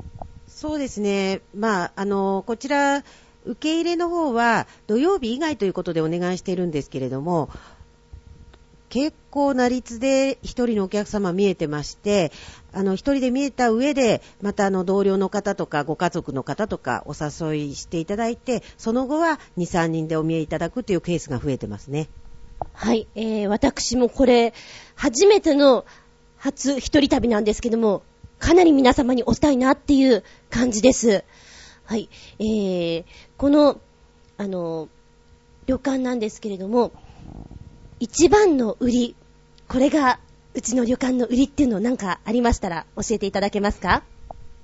[0.56, 3.03] そうですね、まあ、あのこちら、
[3.43, 7.49] 受け入れの方は土曜日以外ということでお願いしているんですけれども、
[8.88, 12.32] 結構な率で一人のお客様見えてまして、
[12.72, 22.08] あの一人で見えた上で、またあの同僚の方とかご家族の方とかお誘いしていただいて、その後は2、3人でお見えいただくというケースが増えてますね。
[22.72, 24.53] はい、えー、私もこれ、
[24.95, 25.84] 初めての
[26.38, 28.03] 初一人旅なんですけども、
[28.39, 31.23] かなり皆様におしたいなっていう感じです。
[31.86, 32.09] はい、
[32.39, 33.05] えー、
[33.38, 33.79] この、
[34.38, 34.89] あの、
[35.67, 36.91] 旅館なんですけれども、
[37.99, 39.15] 一番の売り、
[39.67, 40.19] これが
[40.53, 44.03] うちの旅館の売りっていうのなんかありましたら教えていただけますか？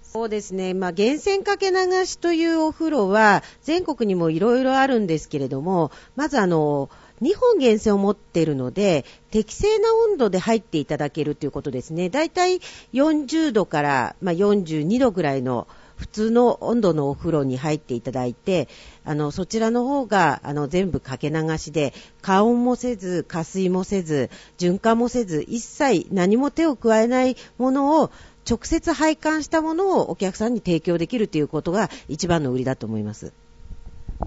[0.03, 0.73] そうですね。
[0.73, 6.89] まあ、源泉かけ流しというお風呂は、全国にもいろいろあるんですけれども、まずあの、
[7.21, 12.09] 2本源泉を持っているので、適正な温度で入っていただけるということですね。
[12.09, 12.59] だいたい
[12.93, 15.67] 40度から、まあ、42度ぐらいの
[16.01, 18.67] 普通の温度のお風呂に入っていただいて、
[19.05, 21.93] あの、そちらの方が、あの、全部かけ流しで、
[22.23, 28.09] 加温もせず、加水もせず、循環もせず、一切何も手を加えないものを、
[28.49, 33.31] 直接配管したものをお客さんに提供できるということが一番の売りだと思います。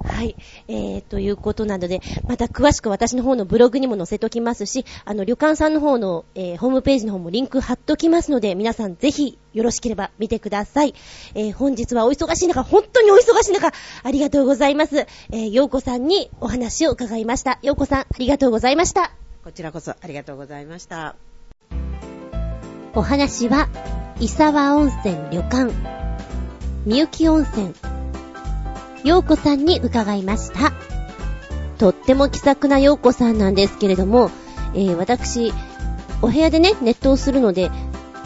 [0.03, 0.37] はい。
[0.69, 10.95] えー、ということなので、また詳しく私の方のブログにも載せときますし、あの、旅館さんの方の、えー、ホームページの方もリンク貼っときますので、皆さんぜひよろしければ見てください。
[11.35, 13.73] えー、本日はお忙しい中、本当にお忙しい中、
[14.03, 14.99] ありがとうございます。
[14.99, 17.59] えー、ようこさんにお話を伺いました。
[17.63, 19.13] ようこさん、ありがとうございました。
[19.45, 21.17] こちらこそありがとうございました。
[22.95, 23.69] お話は、
[24.21, 25.73] 伊沢温泉旅館、
[26.87, 27.75] みゆき温泉、
[29.05, 30.73] ようこさんに伺いました。
[31.79, 34.31] とっても気さくなようこさんなんですけれども、
[34.75, 35.53] えー、私、
[36.23, 37.71] お部屋でね、ネットをするので、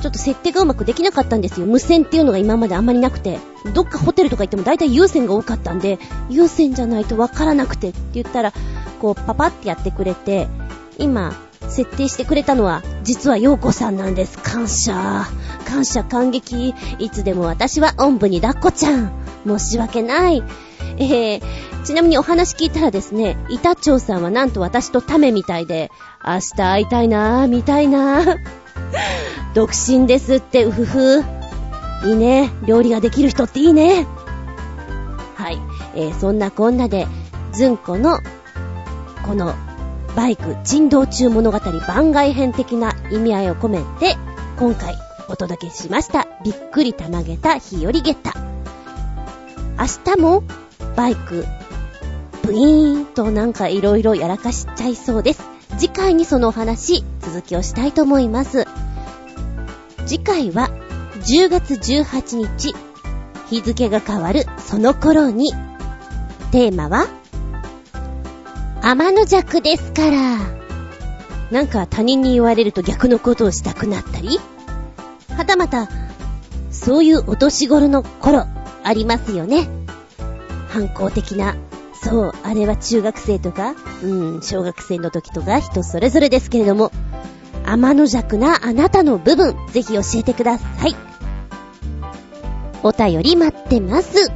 [0.00, 1.66] ちょっと設定がうまくできなかったんですよ。
[1.66, 3.40] 無線っていうのが今まであんまりなくて。
[3.74, 5.98] どっかホテルとか行っても大体有線が多かったんで、
[6.30, 8.52] 有線じゃないとわからなくてって言ったら、
[9.00, 10.46] こうパパってやってくれて、
[10.96, 11.34] 今、
[11.68, 14.38] 設定してくれたのは、実は陽子さんなんです。
[14.38, 15.26] 感謝。
[15.66, 16.74] 感謝感激。
[17.00, 19.10] いつでも私はおんぶに抱っこちゃん。
[19.44, 20.44] 申し訳ない。
[21.00, 25.90] えー、ちなみにお話聞いたらですね、板長さんはなんと私とタメみたいで、
[26.24, 28.36] 明日会いたいなぁ、見たいなぁ。
[29.54, 31.24] 独身ですって、うふふ。
[32.04, 32.50] いいね。
[32.66, 34.06] 料理ができる人っていいね。
[35.36, 35.58] はい。
[35.94, 37.06] えー、そんなこんなで、
[37.52, 38.18] ずんこの、
[39.26, 39.54] この、
[40.16, 44.16] バイク珍道中物語番外編的な意味合いを込めて、
[44.58, 44.96] 今回
[45.28, 46.26] お届けしました。
[46.44, 48.34] びっくりたまげた日和ゲッタ。
[49.78, 50.42] 明日も
[50.96, 51.44] バイク、
[52.42, 55.42] ブイーンとなんか色々やらかしちゃいそうです。
[55.78, 58.66] 次回にそのお話、続きをしたいと思います。
[60.06, 60.70] 次回は、
[61.24, 62.74] 10月18日、
[63.50, 65.52] 日付が変わるその頃に、
[66.50, 67.06] テーマは、
[68.82, 70.38] 天の弱ですから。
[71.50, 74.40] なんか他人に言われると逆のことをしたくなったり、
[75.36, 75.88] はたまた、
[76.70, 78.46] そういうお年頃の頃、
[78.82, 79.77] ありますよね。
[80.78, 81.56] 反抗的な。
[82.04, 86.92] そう、あれは中学生とか、うん、小学生の時とか人それぞれですけれども、
[87.64, 90.94] 天の弱なあなたの部分、ぜひ教えてください。
[92.84, 94.30] お便り待ってます。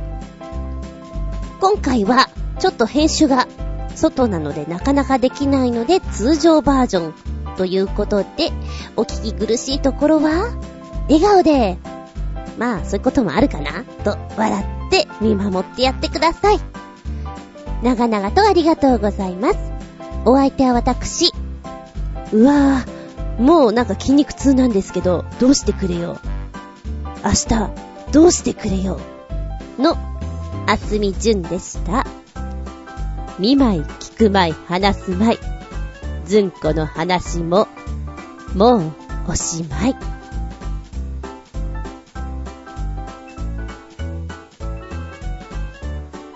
[1.60, 2.28] 今回は、
[2.58, 3.46] ちょっと編集が
[3.94, 7.14] 外なのでなかなかできないので通常バージョン
[7.56, 8.50] ということで、
[8.96, 10.50] お聞き苦しいところは、
[11.08, 11.78] 笑顔で、
[12.58, 13.84] まあそういうこともあるかな？
[14.04, 16.60] と笑って見守ってやってください。
[17.82, 19.58] 長々とありがとうございます。
[20.24, 21.32] お相手は私。
[22.32, 26.18] うわぁ、もうなんか筋肉痛なんですけど、どうしてくれよ？
[27.24, 27.70] 明日、
[28.12, 29.00] どうしてくれよ？
[29.78, 29.96] の、
[30.66, 32.06] あすみじゅんでした。
[33.38, 35.38] 見舞い、聞く舞い、話す舞い。
[36.26, 37.66] ずんこの話も、
[38.54, 38.92] もう、
[39.28, 39.96] おしまい。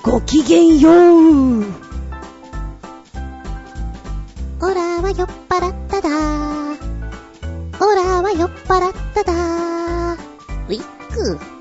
[0.07, 1.65] ごきげんよう。
[4.63, 6.09] オラは酔っ払っただ
[7.81, 11.56] オラは酔っ払っただウィッグ。